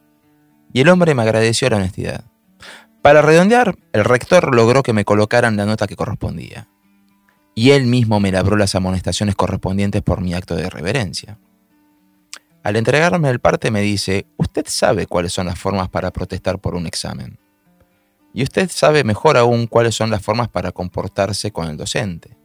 Y 0.73 0.81
el 0.81 0.89
hombre 0.89 1.15
me 1.15 1.21
agradeció 1.21 1.69
la 1.69 1.77
honestidad. 1.77 2.25
Para 3.03 3.21
redondear, 3.21 3.77
el 3.93 4.05
rector 4.05 4.55
logró 4.55 4.83
que 4.83 4.95
me 4.95 5.05
colocaran 5.05 5.59
la 5.59 5.67
nota 5.67 5.87
que 5.87 5.97
correspondía. 5.97 6.71
Y 7.55 7.73
él 7.73 7.85
mismo 7.85 8.21
me 8.21 8.33
labró 8.33 8.57
las 8.57 8.75
amonestaciones 8.75 9.35
correspondientes 9.35 10.01
por 10.01 10.23
mi 10.23 10.33
acto 10.33 10.57
de 10.57 10.71
reverencia. 10.71 11.37
Al 12.63 12.77
entregarme 12.77 13.29
el 13.29 13.39
parte 13.39 13.71
me 13.71 13.83
dice, 13.83 14.29
usted 14.39 14.65
sabe 14.67 15.07
cuáles 15.07 15.35
son 15.35 15.45
las 15.45 15.59
formas 15.59 15.91
para 15.91 16.11
protestar 16.11 16.59
por 16.59 16.75
un 16.75 16.87
examen. 16.87 17.39
Y 18.33 18.45
usted 18.45 18.71
sabe 18.71 19.05
mejor 19.05 19.37
aún 19.37 19.67
cuáles 19.67 19.95
son 19.95 20.09
las 20.09 20.23
formas 20.23 20.49
para 20.49 20.73
comportarse 20.73 21.51
con 21.51 21.69
el 21.69 21.77
docente. 21.77 22.40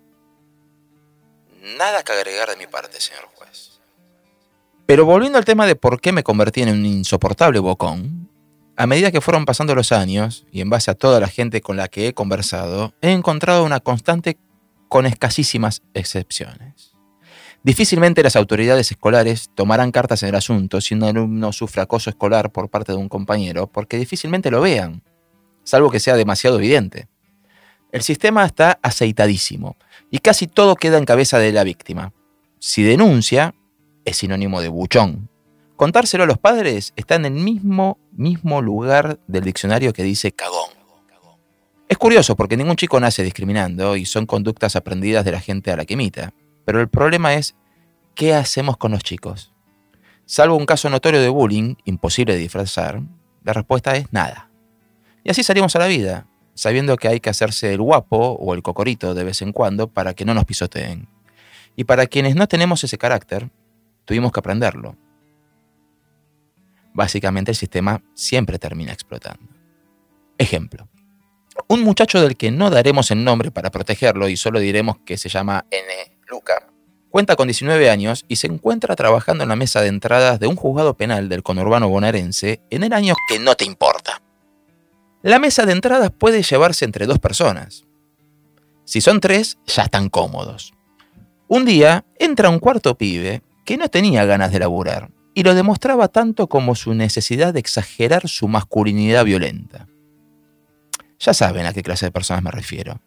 Nada 1.66 2.04
que 2.04 2.12
agregar 2.12 2.48
de 2.50 2.58
mi 2.58 2.68
parte, 2.68 3.02
señor 3.02 3.26
juez. 3.34 3.80
Pero 4.86 5.04
volviendo 5.06 5.40
al 5.40 5.46
tema 5.46 5.66
de 5.66 5.76
por 5.76 6.00
qué 6.00 6.12
me 6.12 6.22
convertí 6.22 6.62
en 6.62 6.70
un 6.70 6.86
insoportable 6.86 7.58
bocón, 7.58 8.30
a 8.78 8.86
medida 8.86 9.12
que 9.12 9.20
fueron 9.20 9.46
pasando 9.46 9.74
los 9.74 9.92
años, 9.92 10.46
y 10.52 10.62
en 10.62 10.70
base 10.70 10.92
a 10.92 10.96
toda 10.96 11.20
la 11.20 11.28
gente 11.28 11.62
con 11.62 11.76
la 11.76 11.88
que 11.88 12.08
he 12.08 12.14
conversado, 12.14 12.94
he 13.02 13.12
encontrado 13.12 13.64
una 13.64 13.80
constante 13.80 14.38
con 14.90 15.08
escasísimas 15.08 15.82
excepciones. 15.96 16.94
Difícilmente 17.64 18.22
las 18.22 18.36
autoridades 18.36 18.92
escolares 18.92 19.50
tomarán 19.56 19.92
cartas 19.92 20.22
en 20.22 20.30
el 20.30 20.36
asunto 20.36 20.82
si 20.82 20.94
un 20.94 21.04
alumno 21.04 21.52
sufre 21.52 21.82
acoso 21.82 22.12
escolar 22.12 22.52
por 22.52 22.70
parte 22.70 22.92
de 22.92 23.00
un 23.00 23.10
compañero, 23.10 23.66
porque 23.66 23.98
difícilmente 23.98 24.52
lo 24.52 24.62
vean, 24.62 25.02
salvo 25.64 25.90
que 25.90 26.00
sea 26.00 26.16
demasiado 26.16 26.60
evidente. 26.60 27.08
El 27.92 28.04
sistema 28.04 28.46
está 28.46 28.78
aceitadísimo 28.84 29.78
y 30.12 30.20
casi 30.20 30.48
todo 30.48 30.76
queda 30.76 30.98
en 30.98 31.06
cabeza 31.06 31.40
de 31.40 31.52
la 31.52 31.64
víctima. 31.64 32.14
Si 32.60 32.84
denuncia, 32.84 33.54
es 34.06 34.18
sinónimo 34.18 34.62
de 34.62 34.70
buchón. 34.70 35.30
Contárselo 35.76 36.24
a 36.24 36.28
los 36.28 36.38
padres 36.38 36.94
está 36.96 37.16
en 37.16 37.26
el 37.26 37.34
mismo, 37.34 38.00
mismo 38.12 38.62
lugar 38.62 39.20
del 39.28 39.44
diccionario 39.44 39.94
que 39.94 40.04
dice 40.04 40.32
cagón. 40.32 40.70
Es 41.88 41.98
curioso 41.98 42.36
porque 42.36 42.58
ningún 42.58 42.78
chico 42.78 43.00
nace 43.00 43.24
discriminando 43.24 43.96
y 43.96 44.06
son 44.06 44.26
conductas 44.26 44.76
aprendidas 44.76 45.24
de 45.26 45.32
la 45.32 45.40
gente 45.40 45.72
a 45.72 45.78
la 45.78 45.86
que 45.86 45.94
imita. 45.94 46.34
Pero 46.66 46.82
el 46.82 46.88
problema 46.88 47.36
es, 47.36 47.56
¿qué 48.16 48.34
hacemos 48.34 48.78
con 48.78 48.92
los 48.92 49.04
chicos? 49.04 49.54
Salvo 50.26 50.56
un 50.56 50.66
caso 50.66 50.90
notorio 50.90 51.22
de 51.22 51.30
bullying, 51.30 51.76
imposible 51.86 52.34
de 52.34 52.40
disfrazar, 52.40 53.02
la 53.44 53.54
respuesta 53.54 53.96
es 53.96 54.12
nada. 54.12 54.50
Y 55.24 55.30
así 55.30 55.44
salimos 55.44 55.76
a 55.76 55.80
la 55.80 55.88
vida, 55.88 56.26
sabiendo 56.56 56.98
que 56.98 57.08
hay 57.08 57.20
que 57.20 57.30
hacerse 57.30 57.74
el 57.74 57.82
guapo 57.82 58.18
o 58.18 58.54
el 58.54 58.64
cocorito 58.64 59.14
de 59.14 59.24
vez 59.24 59.42
en 59.42 59.52
cuando 59.52 59.88
para 59.88 60.14
que 60.14 60.26
no 60.26 60.34
nos 60.34 60.46
pisoteen. 60.46 61.08
Y 61.76 61.84
para 61.84 62.08
quienes 62.08 62.36
no 62.36 62.48
tenemos 62.48 62.84
ese 62.84 62.98
carácter, 62.98 63.50
tuvimos 64.06 64.32
que 64.32 64.40
aprenderlo. 64.40 64.96
Básicamente 66.94 67.52
el 67.52 67.58
sistema 67.58 68.02
siempre 68.14 68.58
termina 68.58 68.94
explotando. 68.94 69.44
Ejemplo. 70.38 70.88
Un 71.68 71.84
muchacho 71.84 72.22
del 72.22 72.38
que 72.38 72.52
no 72.52 72.70
daremos 72.70 73.12
el 73.12 73.24
nombre 73.24 73.52
para 73.52 73.70
protegerlo 73.70 74.30
y 74.30 74.38
solo 74.38 74.60
diremos 74.60 74.98
que 75.06 75.18
se 75.18 75.30
llama 75.30 75.66
N. 75.72 76.18
Luca, 76.28 76.68
cuenta 77.10 77.36
con 77.36 77.48
19 77.48 77.90
años 77.90 78.26
y 78.28 78.38
se 78.38 78.48
encuentra 78.48 78.96
trabajando 78.96 79.44
en 79.44 79.50
la 79.50 79.56
mesa 79.56 79.82
de 79.82 79.88
entradas 79.88 80.40
de 80.40 80.48
un 80.48 80.56
juzgado 80.56 80.96
penal 80.96 81.30
del 81.30 81.44
conurbano 81.44 81.88
bonaerense 81.88 82.62
en 82.70 82.84
el 82.84 82.94
año 82.94 83.16
que 83.30 83.40
no 83.40 83.56
te 83.56 83.66
importa. 83.66 84.22
La 85.26 85.40
mesa 85.40 85.66
de 85.66 85.72
entradas 85.72 86.12
puede 86.12 86.44
llevarse 86.44 86.86
entre 86.86 87.08
dos 87.08 87.18
personas. 87.18 87.84
Si 88.84 89.02
son 89.02 89.20
tres, 89.20 89.58
ya 89.66 89.82
están 89.82 90.08
cómodos. 90.08 90.76
Un 91.48 91.66
día 91.66 92.06
entra 92.20 92.52
un 92.52 92.60
cuarto 92.60 92.96
pibe 92.96 93.42
que 93.66 93.76
no 93.76 93.90
tenía 93.90 94.26
ganas 94.26 94.52
de 94.52 94.60
laburar 94.60 95.10
y 95.34 95.42
lo 95.42 95.56
demostraba 95.56 96.10
tanto 96.10 96.46
como 96.46 96.76
su 96.76 96.94
necesidad 96.94 97.56
de 97.56 97.60
exagerar 97.60 98.30
su 98.30 98.48
masculinidad 98.48 99.26
violenta. 99.26 99.88
Ya 101.18 101.34
saben 101.34 101.66
a 101.66 101.74
qué 101.74 101.82
clase 101.82 102.06
de 102.06 102.12
personas 102.12 102.44
me 102.44 102.52
refiero. 102.52 103.02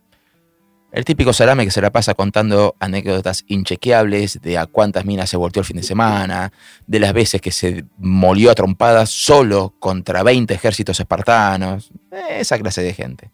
El 0.91 1.05
típico 1.05 1.35
salame 1.35 1.67
que 1.67 1.71
se 1.71 1.83
la 1.83 1.91
pasa 1.91 2.15
contando 2.15 2.75
anécdotas 2.81 3.45
inchequeables 3.47 4.41
de 4.41 4.57
a 4.57 4.65
cuántas 4.65 5.05
minas 5.05 5.29
se 5.29 5.37
volteó 5.37 5.61
el 5.61 5.67
fin 5.67 5.77
de 5.77 5.83
semana, 5.83 6.51
de 6.87 6.99
las 6.99 7.13
veces 7.13 7.43
que 7.43 7.53
se 7.53 7.85
molió 7.99 8.51
a 8.51 8.55
trompadas 8.55 9.11
solo 9.11 9.75
contra 9.79 10.23
20 10.23 10.55
ejércitos 10.55 10.99
espartanos, 10.99 11.91
esa 12.31 12.59
clase 12.59 12.83
de 12.83 12.95
gente. 12.95 13.31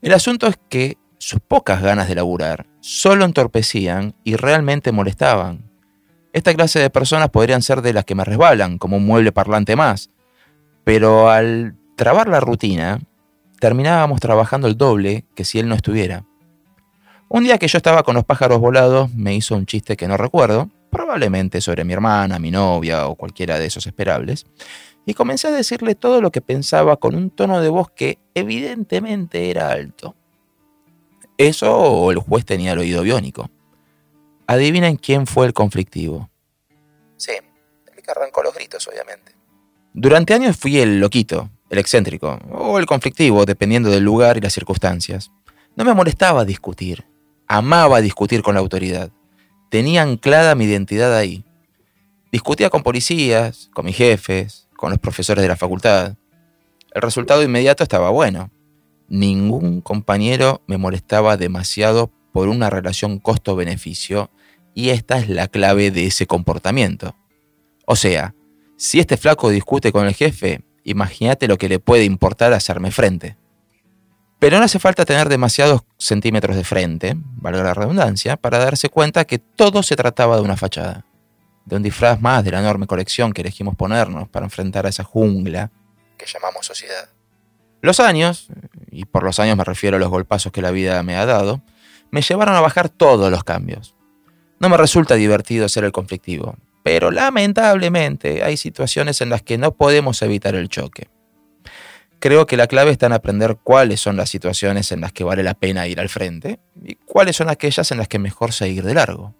El 0.00 0.14
asunto 0.14 0.46
es 0.46 0.58
que 0.70 0.96
sus 1.18 1.40
pocas 1.40 1.82
ganas 1.82 2.08
de 2.08 2.14
laburar 2.14 2.66
solo 2.80 3.26
entorpecían 3.26 4.14
y 4.24 4.36
realmente 4.36 4.90
molestaban. 4.90 5.70
Esta 6.32 6.54
clase 6.54 6.80
de 6.80 6.88
personas 6.88 7.28
podrían 7.28 7.60
ser 7.60 7.82
de 7.82 7.92
las 7.92 8.06
que 8.06 8.14
me 8.14 8.24
resbalan, 8.24 8.78
como 8.78 8.96
un 8.96 9.06
mueble 9.06 9.30
parlante 9.30 9.76
más, 9.76 10.10
pero 10.84 11.30
al 11.30 11.76
trabar 11.96 12.28
la 12.28 12.40
rutina, 12.40 12.98
terminábamos 13.60 14.20
trabajando 14.20 14.68
el 14.68 14.76
doble 14.78 15.26
que 15.34 15.44
si 15.44 15.58
él 15.58 15.68
no 15.68 15.74
estuviera. 15.74 16.24
Un 17.28 17.44
día 17.44 17.58
que 17.58 17.68
yo 17.68 17.78
estaba 17.78 18.02
con 18.02 18.14
los 18.14 18.24
pájaros 18.24 18.60
volados, 18.60 19.12
me 19.14 19.34
hizo 19.34 19.56
un 19.56 19.66
chiste 19.66 19.96
que 19.96 20.06
no 20.06 20.16
recuerdo, 20.16 20.70
probablemente 20.90 21.60
sobre 21.60 21.84
mi 21.84 21.92
hermana, 21.92 22.38
mi 22.38 22.50
novia 22.50 23.08
o 23.08 23.16
cualquiera 23.16 23.58
de 23.58 23.66
esos 23.66 23.86
esperables, 23.86 24.46
y 25.06 25.14
comencé 25.14 25.48
a 25.48 25.52
decirle 25.52 25.94
todo 25.94 26.20
lo 26.20 26.30
que 26.30 26.40
pensaba 26.40 26.96
con 26.96 27.14
un 27.14 27.30
tono 27.30 27.60
de 27.60 27.68
voz 27.68 27.90
que 27.90 28.18
evidentemente 28.34 29.50
era 29.50 29.70
alto. 29.70 30.14
Eso 31.36 31.76
o 31.76 32.10
el 32.12 32.18
juez 32.18 32.44
tenía 32.44 32.72
el 32.72 32.78
oído 32.78 33.02
biónico. 33.02 33.50
Adivinen 34.46 34.96
quién 34.96 35.26
fue 35.26 35.46
el 35.46 35.52
conflictivo. 35.52 36.30
Sí, 37.16 37.32
el 37.94 38.02
que 38.02 38.10
arrancó 38.10 38.42
los 38.42 38.54
gritos, 38.54 38.86
obviamente. 38.86 39.32
Durante 39.92 40.34
años 40.34 40.56
fui 40.56 40.78
el 40.78 41.00
loquito, 41.00 41.50
el 41.70 41.78
excéntrico, 41.78 42.38
o 42.50 42.78
el 42.78 42.86
conflictivo, 42.86 43.44
dependiendo 43.44 43.90
del 43.90 44.04
lugar 44.04 44.36
y 44.36 44.40
las 44.40 44.52
circunstancias. 44.52 45.30
No 45.76 45.84
me 45.84 45.94
molestaba 45.94 46.44
discutir, 46.44 47.04
amaba 47.56 48.00
discutir 48.00 48.42
con 48.42 48.54
la 48.54 48.60
autoridad. 48.60 49.10
Tenía 49.70 50.02
anclada 50.02 50.56
mi 50.56 50.64
identidad 50.64 51.16
ahí. 51.16 51.44
Discutía 52.32 52.68
con 52.68 52.82
policías, 52.82 53.70
con 53.72 53.86
mis 53.86 53.96
jefes, 53.96 54.68
con 54.76 54.90
los 54.90 54.98
profesores 54.98 55.42
de 55.42 55.48
la 55.48 55.56
facultad. 55.56 56.16
El 56.92 57.02
resultado 57.02 57.44
inmediato 57.44 57.84
estaba 57.84 58.10
bueno. 58.10 58.50
Ningún 59.08 59.80
compañero 59.82 60.62
me 60.66 60.78
molestaba 60.78 61.36
demasiado 61.36 62.10
por 62.32 62.48
una 62.48 62.70
relación 62.70 63.20
costo-beneficio 63.20 64.30
y 64.74 64.88
esta 64.88 65.18
es 65.18 65.28
la 65.28 65.46
clave 65.46 65.92
de 65.92 66.06
ese 66.06 66.26
comportamiento. 66.26 67.14
O 67.86 67.94
sea, 67.94 68.34
si 68.76 68.98
este 68.98 69.16
flaco 69.16 69.50
discute 69.50 69.92
con 69.92 70.06
el 70.06 70.14
jefe, 70.14 70.64
imagínate 70.82 71.46
lo 71.46 71.56
que 71.56 71.68
le 71.68 71.78
puede 71.78 72.04
importar 72.04 72.52
hacerme 72.52 72.90
frente. 72.90 73.36
Pero 74.44 74.58
no 74.58 74.64
hace 74.66 74.78
falta 74.78 75.06
tener 75.06 75.30
demasiados 75.30 75.84
centímetros 75.96 76.54
de 76.54 76.64
frente, 76.64 77.16
valga 77.16 77.62
la 77.62 77.72
redundancia, 77.72 78.36
para 78.36 78.58
darse 78.58 78.90
cuenta 78.90 79.24
que 79.24 79.38
todo 79.38 79.82
se 79.82 79.96
trataba 79.96 80.36
de 80.36 80.42
una 80.42 80.58
fachada, 80.58 81.06
de 81.64 81.76
un 81.76 81.82
disfraz 81.82 82.20
más 82.20 82.44
de 82.44 82.50
la 82.50 82.60
enorme 82.60 82.86
colección 82.86 83.32
que 83.32 83.40
elegimos 83.40 83.74
ponernos 83.74 84.28
para 84.28 84.44
enfrentar 84.44 84.84
a 84.84 84.90
esa 84.90 85.02
jungla 85.02 85.70
que 86.18 86.26
llamamos 86.26 86.66
sociedad. 86.66 87.08
Los 87.80 88.00
años, 88.00 88.48
y 88.90 89.06
por 89.06 89.22
los 89.22 89.40
años 89.40 89.56
me 89.56 89.64
refiero 89.64 89.96
a 89.96 89.98
los 89.98 90.10
golpazos 90.10 90.52
que 90.52 90.60
la 90.60 90.72
vida 90.72 91.02
me 91.02 91.16
ha 91.16 91.24
dado, 91.24 91.62
me 92.10 92.20
llevaron 92.20 92.54
a 92.54 92.60
bajar 92.60 92.90
todos 92.90 93.30
los 93.30 93.44
cambios. 93.44 93.94
No 94.60 94.68
me 94.68 94.76
resulta 94.76 95.14
divertido 95.14 95.70
ser 95.70 95.84
el 95.84 95.92
conflictivo, 95.92 96.58
pero 96.82 97.10
lamentablemente 97.10 98.44
hay 98.44 98.58
situaciones 98.58 99.22
en 99.22 99.30
las 99.30 99.40
que 99.40 99.56
no 99.56 99.72
podemos 99.72 100.20
evitar 100.20 100.54
el 100.54 100.68
choque. 100.68 101.08
Creo 102.24 102.46
que 102.46 102.56
la 102.56 102.68
clave 102.68 102.90
está 102.90 103.04
en 103.04 103.12
aprender 103.12 103.58
cuáles 103.62 104.00
son 104.00 104.16
las 104.16 104.30
situaciones 104.30 104.90
en 104.92 105.02
las 105.02 105.12
que 105.12 105.24
vale 105.24 105.42
la 105.42 105.52
pena 105.52 105.86
ir 105.86 106.00
al 106.00 106.08
frente 106.08 106.58
y 106.82 106.94
cuáles 106.94 107.36
son 107.36 107.50
aquellas 107.50 107.92
en 107.92 107.98
las 107.98 108.08
que 108.08 108.18
mejor 108.18 108.52
seguir 108.54 108.82
de 108.82 108.94
largo. 108.94 109.34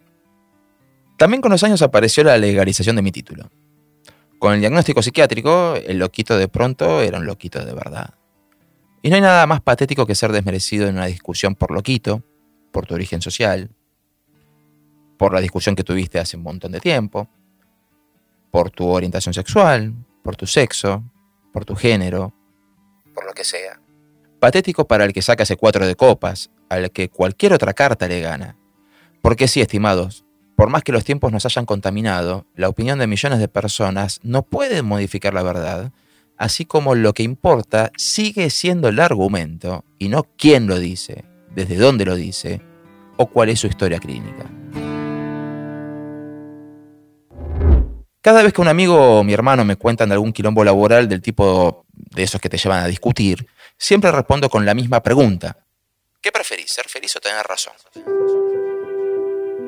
También 1.16 1.40
con 1.40 1.50
los 1.50 1.64
años 1.64 1.80
apareció 1.80 2.24
la 2.24 2.36
legalización 2.36 2.96
de 2.96 3.00
mi 3.00 3.10
título. 3.10 3.48
Con 4.38 4.52
el 4.52 4.60
diagnóstico 4.60 5.00
psiquiátrico, 5.00 5.76
el 5.76 5.98
loquito 5.98 6.36
de 6.36 6.46
pronto 6.46 7.00
era 7.00 7.16
un 7.16 7.24
loquito 7.24 7.64
de 7.64 7.72
verdad. 7.72 8.12
Y 9.00 9.08
no 9.08 9.16
hay 9.16 9.22
nada 9.22 9.46
más 9.46 9.62
patético 9.62 10.04
que 10.04 10.14
ser 10.14 10.30
desmerecido 10.30 10.86
en 10.86 10.96
una 10.96 11.06
discusión 11.06 11.54
por 11.54 11.70
loquito, 11.70 12.22
por 12.70 12.84
tu 12.84 12.92
origen 12.92 13.22
social, 13.22 13.70
por 15.16 15.32
la 15.32 15.40
discusión 15.40 15.74
que 15.74 15.84
tuviste 15.84 16.18
hace 16.18 16.36
un 16.36 16.42
montón 16.42 16.72
de 16.72 16.80
tiempo, 16.80 17.30
por 18.50 18.70
tu 18.70 18.86
orientación 18.88 19.32
sexual, 19.32 19.94
por 20.22 20.36
tu 20.36 20.46
sexo, 20.46 21.02
por 21.50 21.64
tu 21.64 21.76
género, 21.76 22.34
por 23.14 23.24
lo 23.26 23.32
que 23.32 23.44
sea. 23.44 23.80
Patético 24.40 24.86
para 24.86 25.04
el 25.04 25.12
que 25.12 25.22
saca 25.22 25.44
ese 25.44 25.56
cuatro 25.56 25.86
de 25.86 25.94
copas, 25.94 26.50
al 26.68 26.90
que 26.90 27.08
cualquier 27.08 27.52
otra 27.52 27.72
carta 27.72 28.08
le 28.08 28.20
gana. 28.20 28.56
Porque 29.22 29.48
sí, 29.48 29.60
estimados, 29.60 30.24
por 30.56 30.68
más 30.68 30.82
que 30.82 30.92
los 30.92 31.04
tiempos 31.04 31.32
nos 31.32 31.46
hayan 31.46 31.66
contaminado, 31.66 32.46
la 32.54 32.68
opinión 32.68 32.98
de 32.98 33.06
millones 33.06 33.38
de 33.38 33.48
personas 33.48 34.20
no 34.22 34.42
puede 34.42 34.82
modificar 34.82 35.34
la 35.34 35.42
verdad, 35.42 35.92
así 36.36 36.64
como 36.64 36.94
lo 36.94 37.12
que 37.12 37.22
importa 37.22 37.90
sigue 37.96 38.50
siendo 38.50 38.88
el 38.88 39.00
argumento 39.00 39.84
y 39.98 40.08
no 40.08 40.26
quién 40.36 40.66
lo 40.66 40.78
dice, 40.78 41.24
desde 41.54 41.76
dónde 41.76 42.04
lo 42.04 42.14
dice 42.14 42.60
o 43.16 43.26
cuál 43.26 43.48
es 43.48 43.60
su 43.60 43.66
historia 43.66 43.98
clínica. 43.98 44.50
Cada 48.24 48.42
vez 48.42 48.54
que 48.54 48.62
un 48.62 48.68
amigo 48.68 49.18
o 49.18 49.22
mi 49.22 49.34
hermano 49.34 49.66
me 49.66 49.76
cuentan 49.76 50.08
de 50.08 50.14
algún 50.14 50.32
quilombo 50.32 50.64
laboral 50.64 51.10
del 51.10 51.20
tipo 51.20 51.84
de 51.92 52.22
esos 52.22 52.40
que 52.40 52.48
te 52.48 52.56
llevan 52.56 52.82
a 52.82 52.86
discutir, 52.86 53.46
siempre 53.76 54.10
respondo 54.10 54.48
con 54.48 54.64
la 54.64 54.72
misma 54.72 55.02
pregunta. 55.02 55.58
¿Qué 56.22 56.32
preferís, 56.32 56.72
ser 56.72 56.88
feliz 56.88 57.14
o 57.16 57.20
tener 57.20 57.44
razón? 57.44 57.74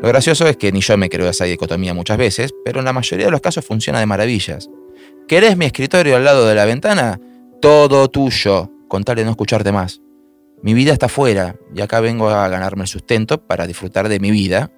Lo 0.01 0.09
gracioso 0.09 0.49
es 0.49 0.57
que 0.57 0.73
ni 0.73 0.81
yo 0.81 0.97
me 0.97 1.11
creo 1.11 1.29
esa 1.29 1.45
dicotomía 1.45 1.93
muchas 1.93 2.17
veces, 2.17 2.55
pero 2.65 2.79
en 2.79 2.87
la 2.87 2.95
mayoría 2.95 3.27
de 3.27 3.31
los 3.31 3.43
casos 3.43 3.63
funciona 3.63 4.01
de 4.01 4.07
maravillas. 4.07 4.71
¿Querés 5.29 5.59
mi 5.59 5.67
escritorio 5.67 6.17
al 6.17 6.25
lado 6.25 6.47
de 6.47 6.55
la 6.55 6.65
ventana? 6.65 7.21
Todo 7.61 8.09
tuyo, 8.09 8.71
con 8.89 9.05
tal 9.05 9.17
de 9.17 9.27
no 9.27 9.33
escucharte 9.33 9.71
más. 9.71 10.01
Mi 10.63 10.73
vida 10.73 10.95
está 10.95 11.07
afuera 11.07 11.57
y 11.75 11.83
acá 11.83 12.01
vengo 12.01 12.31
a 12.31 12.49
ganarme 12.49 12.85
el 12.85 12.89
sustento 12.89 13.37
para 13.37 13.67
disfrutar 13.67 14.09
de 14.09 14.19
mi 14.19 14.31
vida. 14.31 14.71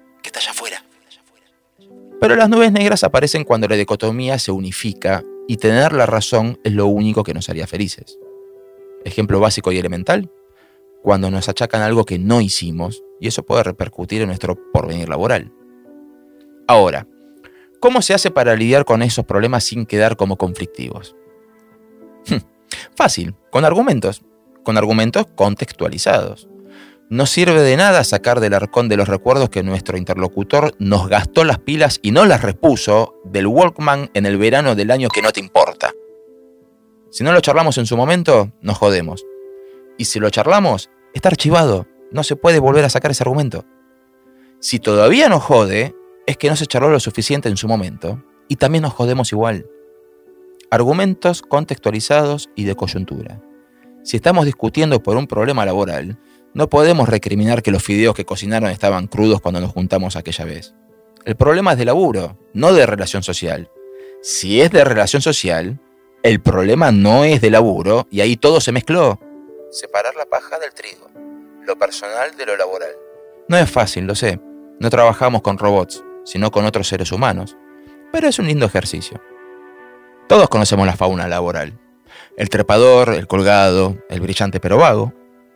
Pero 2.19 2.35
las 2.35 2.49
nubes 2.49 2.71
negras 2.71 3.03
aparecen 3.03 3.45
cuando 3.45 3.67
la 3.67 3.75
dicotomía 3.75 4.37
se 4.39 4.51
unifica 4.51 5.23
y 5.47 5.57
tener 5.57 5.93
la 5.93 6.05
razón 6.05 6.59
es 6.63 6.73
lo 6.73 6.87
único 6.87 7.23
que 7.23 7.33
nos 7.33 7.49
haría 7.49 7.65
felices. 7.65 8.19
Ejemplo 9.05 9.39
básico 9.39 9.71
y 9.71 9.77
elemental, 9.77 10.29
cuando 11.01 11.31
nos 11.31 11.47
achacan 11.47 11.81
algo 11.81 12.05
que 12.05 12.19
no 12.19 12.41
hicimos 12.41 13.01
y 13.21 13.27
eso 13.27 13.43
puede 13.43 13.63
repercutir 13.63 14.21
en 14.21 14.27
nuestro 14.27 14.57
porvenir 14.73 15.07
laboral. 15.07 15.53
Ahora, 16.67 17.07
¿cómo 17.79 18.01
se 18.01 18.13
hace 18.13 18.31
para 18.31 18.55
lidiar 18.55 18.83
con 18.83 19.01
esos 19.01 19.25
problemas 19.25 19.63
sin 19.63 19.85
quedar 19.85 20.17
como 20.17 20.37
conflictivos? 20.37 21.15
Hm, 22.27 22.41
fácil, 22.95 23.33
con 23.49 23.63
argumentos, 23.63 24.21
con 24.63 24.77
argumentos 24.77 25.25
contextualizados. 25.35 26.49
No 27.11 27.25
sirve 27.25 27.63
de 27.63 27.75
nada 27.75 28.03
sacar 28.03 28.39
del 28.39 28.53
arcón 28.53 28.87
de 28.87 28.95
los 28.95 29.07
recuerdos 29.07 29.49
que 29.49 29.63
nuestro 29.63 29.97
interlocutor 29.97 30.75
nos 30.77 31.09
gastó 31.09 31.43
las 31.43 31.57
pilas 31.57 31.99
y 32.03 32.11
no 32.11 32.23
las 32.25 32.43
repuso 32.43 33.15
del 33.25 33.47
Walkman 33.47 34.11
en 34.13 34.27
el 34.27 34.37
verano 34.37 34.75
del 34.75 34.91
año 34.91 35.09
que 35.09 35.23
no 35.23 35.31
te 35.31 35.39
importa. 35.39 35.91
Si 37.09 37.23
no 37.23 37.33
lo 37.33 37.41
charlamos 37.41 37.79
en 37.79 37.87
su 37.87 37.97
momento, 37.97 38.51
nos 38.61 38.77
jodemos. 38.77 39.25
Y 39.97 40.05
si 40.05 40.19
lo 40.19 40.29
charlamos, 40.29 40.91
está 41.15 41.29
archivado. 41.29 41.87
No 42.11 42.21
se 42.21 42.35
puede 42.35 42.59
volver 42.59 42.85
a 42.85 42.89
sacar 42.89 43.09
ese 43.09 43.23
argumento. 43.23 43.65
Si 44.59 44.77
todavía 44.79 45.29
nos 45.29 45.41
jode, 45.41 45.95
es 46.27 46.37
que 46.37 46.49
no 46.49 46.55
se 46.55 46.67
charló 46.67 46.89
lo 46.89 46.99
suficiente 46.99 47.49
en 47.49 47.57
su 47.57 47.67
momento. 47.67 48.23
Y 48.47 48.57
también 48.57 48.83
nos 48.83 48.93
jodemos 48.93 49.31
igual. 49.31 49.65
Argumentos 50.69 51.41
contextualizados 51.41 52.51
y 52.55 52.65
de 52.65 52.75
coyuntura. 52.75 53.41
Si 54.03 54.17
estamos 54.17 54.45
discutiendo 54.45 55.01
por 55.01 55.17
un 55.17 55.25
problema 55.25 55.65
laboral, 55.65 56.19
no 56.53 56.69
podemos 56.69 57.07
recriminar 57.07 57.61
que 57.61 57.71
los 57.71 57.83
fideos 57.83 58.15
que 58.15 58.25
cocinaron 58.25 58.69
estaban 58.69 59.07
crudos 59.07 59.41
cuando 59.41 59.61
nos 59.61 59.71
juntamos 59.71 60.15
aquella 60.15 60.45
vez. 60.45 60.73
El 61.25 61.35
problema 61.35 61.73
es 61.73 61.77
de 61.77 61.85
laburo, 61.85 62.37
no 62.53 62.73
de 62.73 62.85
relación 62.85 63.23
social. 63.23 63.69
Si 64.21 64.61
es 64.61 64.71
de 64.71 64.83
relación 64.83 65.21
social, 65.21 65.79
el 66.23 66.41
problema 66.41 66.91
no 66.91 67.23
es 67.23 67.41
de 67.41 67.49
laburo 67.49 68.07
y 68.09 68.21
ahí 68.21 68.35
todo 68.35 68.59
se 68.61 68.71
mezcló. 68.71 69.19
Separar 69.71 70.15
la 70.15 70.25
paja 70.25 70.57
del 70.59 70.73
trigo, 70.73 71.09
lo 71.65 71.77
personal 71.77 72.35
de 72.35 72.45
lo 72.45 72.57
laboral. 72.57 72.91
No 73.47 73.57
es 73.57 73.69
fácil, 73.69 74.05
lo 74.05 74.15
sé. 74.15 74.39
No 74.79 74.89
trabajamos 74.89 75.41
con 75.41 75.57
robots, 75.57 76.03
sino 76.25 76.51
con 76.51 76.65
otros 76.65 76.87
seres 76.87 77.11
humanos. 77.11 77.57
Pero 78.11 78.27
es 78.27 78.39
un 78.39 78.47
lindo 78.47 78.65
ejercicio. 78.65 79.21
Todos 80.27 80.49
conocemos 80.49 80.85
la 80.85 80.95
fauna 80.95 81.27
laboral. 81.27 81.79
El 82.37 82.49
trepador, 82.49 83.09
el 83.09 83.27
colgado, 83.27 83.97
el 84.09 84.21
brillante 84.21 84.59
pero 84.59 84.77
vago, 84.77 85.13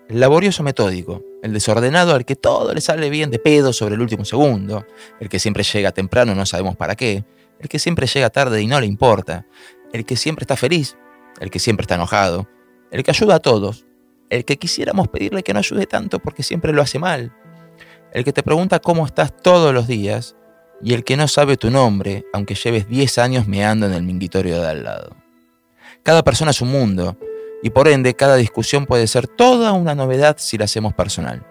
el 0.10 0.20
laborioso 0.20 0.64
metódico, 0.64 1.24
el 1.42 1.54
desordenado 1.54 2.14
al 2.14 2.26
que 2.26 2.36
todo 2.36 2.74
le 2.74 2.82
sale 2.82 3.10
bien 3.10 3.32
de 3.32 3.40
pedo 3.40 3.74
sobre 3.74 3.96
el 3.96 4.02
último 4.02 4.26
segundo, 4.26 4.86
el 5.20 5.30
que 5.30 5.40
siempre 5.40 5.64
llega 5.64 5.92
temprano 5.92 6.36
no 6.36 6.46
sabemos 6.46 6.76
para 6.76 6.96
qué, 6.96 7.24
el 7.60 7.70
que 7.70 7.80
siempre 7.80 8.08
llega 8.08 8.30
tarde 8.30 8.62
y 8.62 8.68
no 8.68 8.80
le 8.80 8.86
importa, 8.86 9.46
el 9.94 10.06
que 10.06 10.16
siempre 10.16 10.44
está 10.44 10.56
feliz, 10.56 10.98
el 11.40 11.50
que 11.50 11.60
siempre 11.60 11.84
está 11.84 11.96
enojado, 11.96 12.48
el 12.92 13.04
que 13.04 13.12
ayuda 13.12 13.36
a 13.36 13.40
todos, 13.40 13.86
el 14.30 14.46
que 14.46 14.58
quisiéramos 14.58 15.08
pedirle 15.08 15.44
que 15.44 15.54
no 15.54 15.60
ayude 15.60 15.86
tanto 15.86 16.20
porque 16.20 16.44
siempre 16.44 16.74
lo 16.74 16.82
hace 16.82 17.00
mal, 17.00 17.34
el 18.12 18.24
que 18.24 18.34
te 18.34 18.44
pregunta 18.44 18.80
cómo 18.80 19.06
estás 19.06 19.36
todos 19.36 19.74
los 19.74 19.88
días 19.88 20.36
y 20.82 20.94
el 20.94 21.04
que 21.04 21.18
no 21.18 21.28
sabe 21.28 21.58
tu 21.58 21.72
nombre 21.72 22.26
aunque 22.34 22.56
lleves 22.56 22.88
10 22.88 23.18
años 23.18 23.48
meando 23.48 23.86
en 23.86 23.94
el 23.94 24.04
minguitorio 24.04 24.62
de 24.62 24.68
al 24.68 24.84
lado. 24.84 25.16
Cada 26.04 26.24
persona 26.24 26.52
es 26.52 26.62
un 26.62 26.70
mundo 26.70 27.18
y 27.64 27.70
por 27.70 27.88
ende 27.88 28.14
cada 28.14 28.36
discusión 28.36 28.86
puede 28.86 29.08
ser 29.08 29.28
toda 29.28 29.72
una 29.72 29.96
novedad 29.96 30.36
si 30.38 30.58
la 30.58 30.66
hacemos 30.66 30.94
personal. 30.94 31.48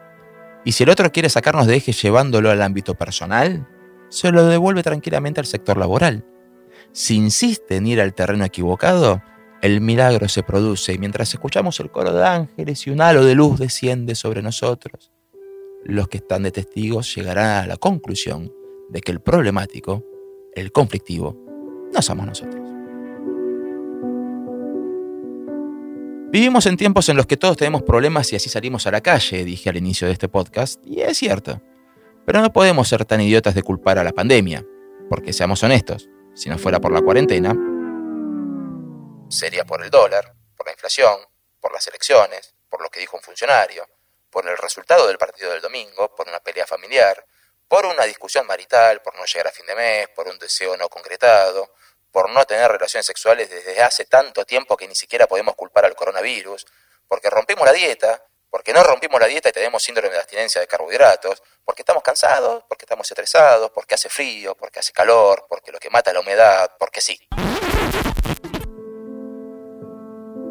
Y 0.65 0.73
si 0.73 0.85
el 0.85 0.91
otro 0.91 1.11
quiere 1.11 1.31
sacarnos 1.31 1.67
de 1.67 1.77
eje 1.77 1.93
llevándolo 1.93 2.51
al 2.51 2.61
ámbito 2.61 2.95
personal, 2.95 3.67
se 4.11 4.31
lo 4.31 4.45
devuelve 4.45 4.83
tranquilamente 4.83 5.41
al 5.41 5.47
sector 5.47 5.79
laboral. 5.79 6.25
Si 6.93 7.17
insiste 7.17 7.77
en 7.77 7.87
ir 7.87 8.01
al 8.01 8.13
terreno 8.13 8.45
equivocado, 8.45 9.23
el 9.63 9.81
milagro 9.81 10.29
se 10.29 10.43
produce 10.43 10.93
y 10.93 10.99
mientras 10.99 11.33
escuchamos 11.33 11.81
el 11.81 11.91
coro 11.91 12.13
de 12.13 12.25
ángeles 12.25 12.87
y 12.87 12.91
un 12.91 13.01
halo 13.01 13.25
de 13.25 13.35
luz 13.35 13.59
desciende 13.59 14.15
sobre 14.15 14.43
nosotros, 14.43 15.11
los 15.83 16.09
que 16.09 16.19
están 16.19 16.43
de 16.43 16.51
testigos 16.51 17.15
llegarán 17.15 17.65
a 17.65 17.67
la 17.67 17.77
conclusión 17.79 18.53
de 18.91 19.01
que 19.01 19.13
el 19.13 19.21
problemático, 19.21 20.05
el 20.55 20.73
conflictivo, 20.73 21.39
no 21.93 22.03
somos 22.03 22.27
nosotros. 22.27 22.62
Vivimos 26.33 26.65
en 26.65 26.79
tiempos 26.79 27.11
en 27.11 27.19
los 27.19 27.27
que 27.27 27.37
todos 27.37 27.59
tenemos 27.59 27.83
problemas 27.83 28.33
y 28.33 28.37
así 28.37 28.49
salimos 28.49 28.87
a 28.87 28.91
la 28.91 29.03
calle, 29.03 29.45
dije 29.45 29.69
al 29.69 29.77
inicio 29.77 30.07
de 30.07 30.15
este 30.15 30.31
podcast, 30.31 30.81
y 30.83 31.03
es 31.03 31.19
cierto. 31.19 31.61
Pero 32.25 32.41
no 32.41 32.51
podemos 32.51 32.89
ser 32.89 33.05
tan 33.05 33.21
idiotas 33.21 33.55
de 33.55 33.63
culpar 33.63 33.99
a 33.99 34.03
la 34.03 34.13
pandemia, 34.13 34.65
porque 35.11 35.35
seamos 35.35 35.63
honestos, 35.63 36.09
si 36.35 36.49
no 36.49 36.57
fuera 36.57 36.81
por 36.81 36.91
la 36.91 37.03
cuarentena, 37.03 37.55
sería 39.29 39.67
por 39.67 39.85
el 39.85 39.91
dólar, 39.91 40.33
por 40.57 40.65
la 40.65 40.73
inflación, 40.73 41.19
por 41.61 41.71
las 41.71 41.87
elecciones, 41.89 42.55
por 42.71 42.83
lo 42.83 42.89
que 42.89 43.01
dijo 43.01 43.19
un 43.19 43.23
funcionario, 43.23 43.87
por 44.31 44.49
el 44.49 44.57
resultado 44.57 45.07
del 45.09 45.19
partido 45.19 45.51
del 45.51 45.61
domingo, 45.61 46.15
por 46.15 46.27
una 46.27 46.41
pelea 46.41 46.67
familiar, 46.67 47.27
por 47.69 47.85
una 47.85 48.05
discusión 48.05 48.47
marital, 48.47 49.03
por 49.03 49.15
no 49.19 49.27
llegar 49.27 49.49
a 49.49 49.53
fin 49.53 49.67
de 49.67 49.75
mes, 49.75 50.09
por 50.17 50.27
un 50.29 50.39
deseo 50.39 50.79
no 50.79 50.89
concretado, 50.89 51.75
por 52.13 52.31
no 52.31 52.45
tener 52.45 52.71
relaciones 52.71 53.07
sexuales 53.07 53.51
desde 53.51 53.83
hace 53.83 54.05
tanto 54.05 54.45
tiempo 54.45 54.77
que 54.77 54.87
ni 54.87 54.95
siquiera 54.95 55.27
podemos 55.27 55.55
culpar 55.57 55.87
al 55.87 55.97
coronavirus, 55.97 56.67
porque 57.09 57.31
rompimos 57.31 57.65
la 57.65 57.73
dieta, 57.73 58.23
porque 58.51 58.75
no 58.75 58.83
rompimos 58.83 59.19
la 59.19 59.27
dieta 59.27 59.49
y 59.49 59.53
tenemos 59.53 59.83
síndrome 59.83 60.11
de 60.11 60.19
abstinencia 60.19 60.61
de 60.61 60.67
carbohidratos, 60.67 61.43
porque 61.65 61.83
estamos 61.83 62.03
cansados, 62.03 62.65
porque 62.69 62.85
estamos 62.85 63.11
estresados, 63.11 63.71
porque 63.71 63.95
hace 63.95 64.11
frío, 64.11 64.55
porque 64.55 64.81
hace 64.81 64.93
calor, 64.93 65.47
porque 65.49 65.73
lo 65.73 65.79
que 65.79 65.89
mata 65.89 66.11
es 66.11 66.15
la 66.15 66.21
humedad, 66.21 66.71
porque 66.79 67.01
sí. 67.01 67.19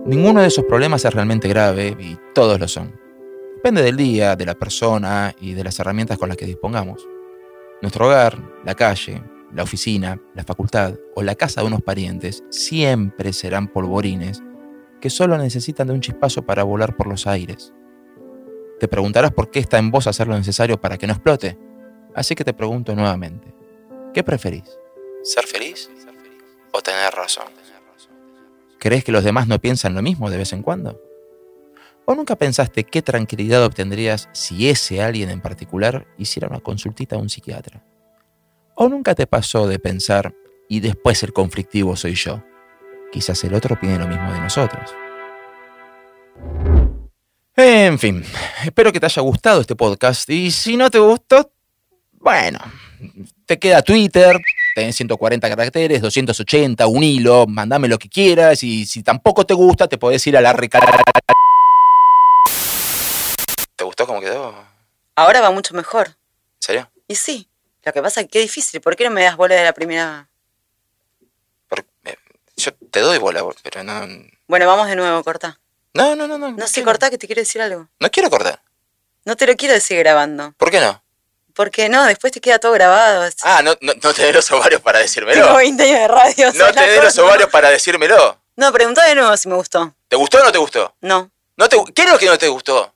Ninguno 0.03 0.41
de 0.41 0.47
esos 0.47 0.65
problemas 0.65 1.05
es 1.05 1.13
realmente 1.13 1.47
grave 1.47 1.95
y 1.99 2.19
todos 2.33 2.59
lo 2.59 2.67
son. 2.67 2.99
Depende 3.57 3.83
del 3.83 3.95
día, 3.95 4.35
de 4.35 4.47
la 4.47 4.55
persona 4.55 5.35
y 5.39 5.53
de 5.53 5.63
las 5.63 5.79
herramientas 5.79 6.17
con 6.17 6.27
las 6.27 6.37
que 6.37 6.45
dispongamos. 6.45 7.07
Nuestro 7.83 8.07
hogar, 8.07 8.35
la 8.65 8.73
calle, 8.73 9.21
la 9.53 9.63
oficina, 9.63 10.21
la 10.35 10.43
facultad 10.43 10.95
o 11.15 11.23
la 11.23 11.35
casa 11.35 11.61
de 11.61 11.67
unos 11.67 11.81
parientes 11.81 12.43
siempre 12.49 13.33
serán 13.33 13.67
polvorines 13.67 14.41
que 14.99 15.09
solo 15.09 15.37
necesitan 15.37 15.87
de 15.87 15.93
un 15.93 16.01
chispazo 16.01 16.43
para 16.43 16.63
volar 16.63 16.95
por 16.95 17.07
los 17.07 17.27
aires. 17.27 17.73
Te 18.79 18.87
preguntarás 18.87 19.31
por 19.31 19.51
qué 19.51 19.59
está 19.59 19.77
en 19.77 19.91
vos 19.91 20.07
hacer 20.07 20.27
lo 20.27 20.37
necesario 20.37 20.79
para 20.79 20.97
que 20.97 21.07
no 21.07 21.13
explote. 21.13 21.57
Así 22.15 22.35
que 22.35 22.43
te 22.43 22.53
pregunto 22.53 22.95
nuevamente, 22.95 23.53
¿qué 24.13 24.23
preferís? 24.23 24.77
¿Ser 25.23 25.45
feliz 25.45 25.89
o 26.71 26.81
tener 26.81 27.13
razón? 27.13 27.45
¿Crees 28.79 29.03
que 29.03 29.11
los 29.11 29.23
demás 29.23 29.47
no 29.47 29.59
piensan 29.59 29.93
lo 29.93 30.01
mismo 30.01 30.29
de 30.29 30.37
vez 30.37 30.53
en 30.53 30.63
cuando? 30.63 30.99
¿O 32.05 32.15
nunca 32.15 32.35
pensaste 32.35 32.83
qué 32.83 33.03
tranquilidad 33.03 33.63
obtendrías 33.63 34.27
si 34.33 34.69
ese 34.69 35.03
alguien 35.03 35.29
en 35.29 35.41
particular 35.41 36.07
hiciera 36.17 36.47
una 36.47 36.59
consultita 36.59 37.15
a 37.15 37.19
un 37.19 37.29
psiquiatra? 37.29 37.85
¿O 38.83 38.89
nunca 38.89 39.13
te 39.13 39.27
pasó 39.27 39.67
de 39.67 39.77
pensar, 39.77 40.33
y 40.67 40.79
después 40.79 41.21
el 41.21 41.33
conflictivo 41.33 41.95
soy 41.95 42.15
yo? 42.15 42.43
Quizás 43.11 43.43
el 43.43 43.53
otro 43.53 43.75
opine 43.75 43.99
lo 43.99 44.07
mismo 44.07 44.33
de 44.33 44.39
nosotros. 44.39 44.89
En 47.55 47.99
fin, 47.99 48.25
espero 48.65 48.91
que 48.91 48.99
te 48.99 49.05
haya 49.05 49.21
gustado 49.21 49.61
este 49.61 49.75
podcast 49.75 50.27
y 50.31 50.49
si 50.49 50.77
no 50.77 50.89
te 50.89 50.97
gustó, 50.97 51.51
bueno, 52.13 52.57
te 53.45 53.59
queda 53.59 53.83
Twitter, 53.83 54.41
tenés 54.73 54.95
140 54.95 55.47
caracteres, 55.47 56.01
280, 56.01 56.87
un 56.87 57.03
hilo, 57.03 57.45
mandame 57.45 57.87
lo 57.87 57.99
que 57.99 58.09
quieras 58.09 58.63
y 58.63 58.87
si 58.87 59.03
tampoco 59.03 59.45
te 59.45 59.53
gusta 59.53 59.87
te 59.87 59.99
podés 59.99 60.25
ir 60.25 60.35
a 60.37 60.41
la 60.41 60.53
recarga. 60.53 61.03
¿Te 63.75 63.83
gustó 63.83 64.07
cómo 64.07 64.19
quedó? 64.19 64.55
Ahora 65.15 65.39
va 65.39 65.51
mucho 65.51 65.75
mejor. 65.75 66.07
¿En 66.07 66.61
serio? 66.61 66.91
Y 67.07 67.13
sí, 67.13 67.47
lo 67.83 67.93
que 67.93 68.01
pasa 68.01 68.21
es 68.21 68.27
que 68.29 68.39
es 68.39 68.45
difícil. 68.45 68.81
¿Por 68.81 68.95
qué 68.95 69.05
no 69.05 69.11
me 69.11 69.23
das 69.23 69.35
bola 69.37 69.55
de 69.55 69.63
la 69.63 69.73
primera? 69.73 70.27
Porque, 71.67 71.89
eh, 72.05 72.17
yo 72.57 72.71
te 72.91 72.99
doy 72.99 73.17
bola, 73.17 73.43
pero 73.63 73.83
no... 73.83 74.07
Bueno, 74.47 74.67
vamos 74.67 74.87
de 74.87 74.95
nuevo, 74.95 75.23
corta. 75.23 75.59
No, 75.93 76.15
no, 76.15 76.27
no, 76.27 76.37
no. 76.37 76.51
No 76.51 76.67
sé, 76.67 76.75
quiero. 76.75 76.87
corta, 76.87 77.09
que 77.09 77.17
te 77.17 77.27
quiero 77.27 77.41
decir 77.41 77.61
algo. 77.61 77.87
No 77.99 78.09
quiero 78.11 78.29
cortar. 78.29 78.61
No 79.25 79.35
te 79.35 79.45
lo 79.47 79.55
quiero 79.55 79.73
decir 79.73 79.97
grabando. 79.99 80.53
¿Por 80.57 80.71
qué 80.71 80.79
no? 80.79 81.03
Porque 81.53 81.89
no, 81.89 82.05
después 82.05 82.31
te 82.31 82.39
queda 82.41 82.59
todo 82.59 82.71
grabado. 82.71 83.25
Es- 83.25 83.35
Ah, 83.43 83.61
no, 83.61 83.75
no, 83.81 83.93
no 84.01 84.13
te 84.13 84.23
dé 84.23 84.33
los 84.33 84.49
ovarios 84.51 84.81
para 84.81 84.99
decírmelo. 84.99 85.41
Tengo 85.43 85.57
20 85.57 85.83
años 85.83 85.99
de 85.99 86.07
radio. 86.07 86.45
No 86.53 86.67
te 86.67 86.73
la 86.73 86.87
dé 86.87 87.01
los 87.01 87.17
ovarios 87.17 87.49
para 87.49 87.69
decírmelo. 87.69 88.39
No, 88.55 88.71
preguntá 88.71 89.05
de 89.05 89.15
nuevo 89.15 89.35
si 89.37 89.47
me 89.49 89.55
gustó. 89.55 89.93
¿Te 90.07 90.15
gustó 90.15 90.39
o 90.39 90.43
no 90.43 90.51
te 90.51 90.57
gustó? 90.57 90.95
No. 91.01 91.29
¿No 91.57 91.69
te, 91.69 91.77
¿Qué 91.93 92.03
es 92.03 92.11
lo 92.11 92.17
que 92.17 92.25
no 92.27 92.37
te 92.37 92.47
gustó? 92.47 92.93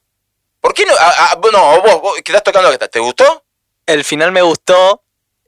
¿Por 0.62 0.74
qué 0.74 0.86
no? 0.86 0.94
Ah, 1.00 1.32
ah, 1.34 1.40
no, 1.52 1.82
vos, 1.82 2.02
vos 2.02 2.16
que 2.16 2.32
estás 2.32 2.44
tocando 2.44 2.72
que 2.72 2.88
¿Te 2.88 3.00
gustó? 3.00 3.45
El 3.86 4.04
final 4.04 4.32
me 4.32 4.42
gustó. 4.42 5.04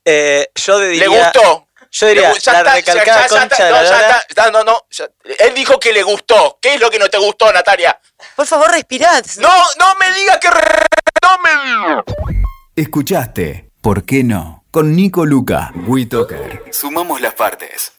Eh, 0.06 0.50
yo 0.56 0.80
diría. 0.80 1.02
¿Le 1.02 1.08
gustó? 1.08 1.68
Yo 1.90 2.08
diría, 2.08 2.24
Le 2.24 2.30
la 2.34 2.38
está, 2.38 2.64
recalcada 2.76 3.06
ya- 3.06 3.22
ya 3.22 3.28
concha 3.28 3.44
está, 3.44 3.66
de 3.66 3.72
no, 3.72 3.78
la 3.78 3.84
ya 3.84 3.92
lora. 4.02 4.18
está, 4.28 4.44
ya, 4.46 4.52
no, 4.52 4.64
no, 4.64 4.82
ya- 4.92 5.10
Él 5.40 5.54
dijo 5.56 5.80
que 5.80 5.94
le 5.94 6.04
gustó. 6.04 6.60
¿Qué 6.62 6.76
es 6.76 6.80
lo 6.82 6.90
que 6.90 7.00
no 7.00 7.10
te 7.10 7.18
gustó, 7.18 7.52
Natalia? 7.52 8.00
Por 8.36 8.46
favor, 8.46 8.70
respirad. 8.72 9.24
No, 9.38 9.50
no 9.80 9.96
me 9.96 10.12
digas 10.14 10.38
que... 10.38 10.50
re- 10.50 10.86
No 11.22 11.38
me... 11.40 12.04
Escuchaste 12.76 13.72
¿Por 13.82 14.06
qué 14.06 14.24
no? 14.24 14.66
Con 14.70 14.96
Nico 14.96 15.26
Luca, 15.26 15.72
WeToker. 15.88 16.64
Sumamos 16.72 17.22
las 17.22 17.34
partes. 17.34 17.94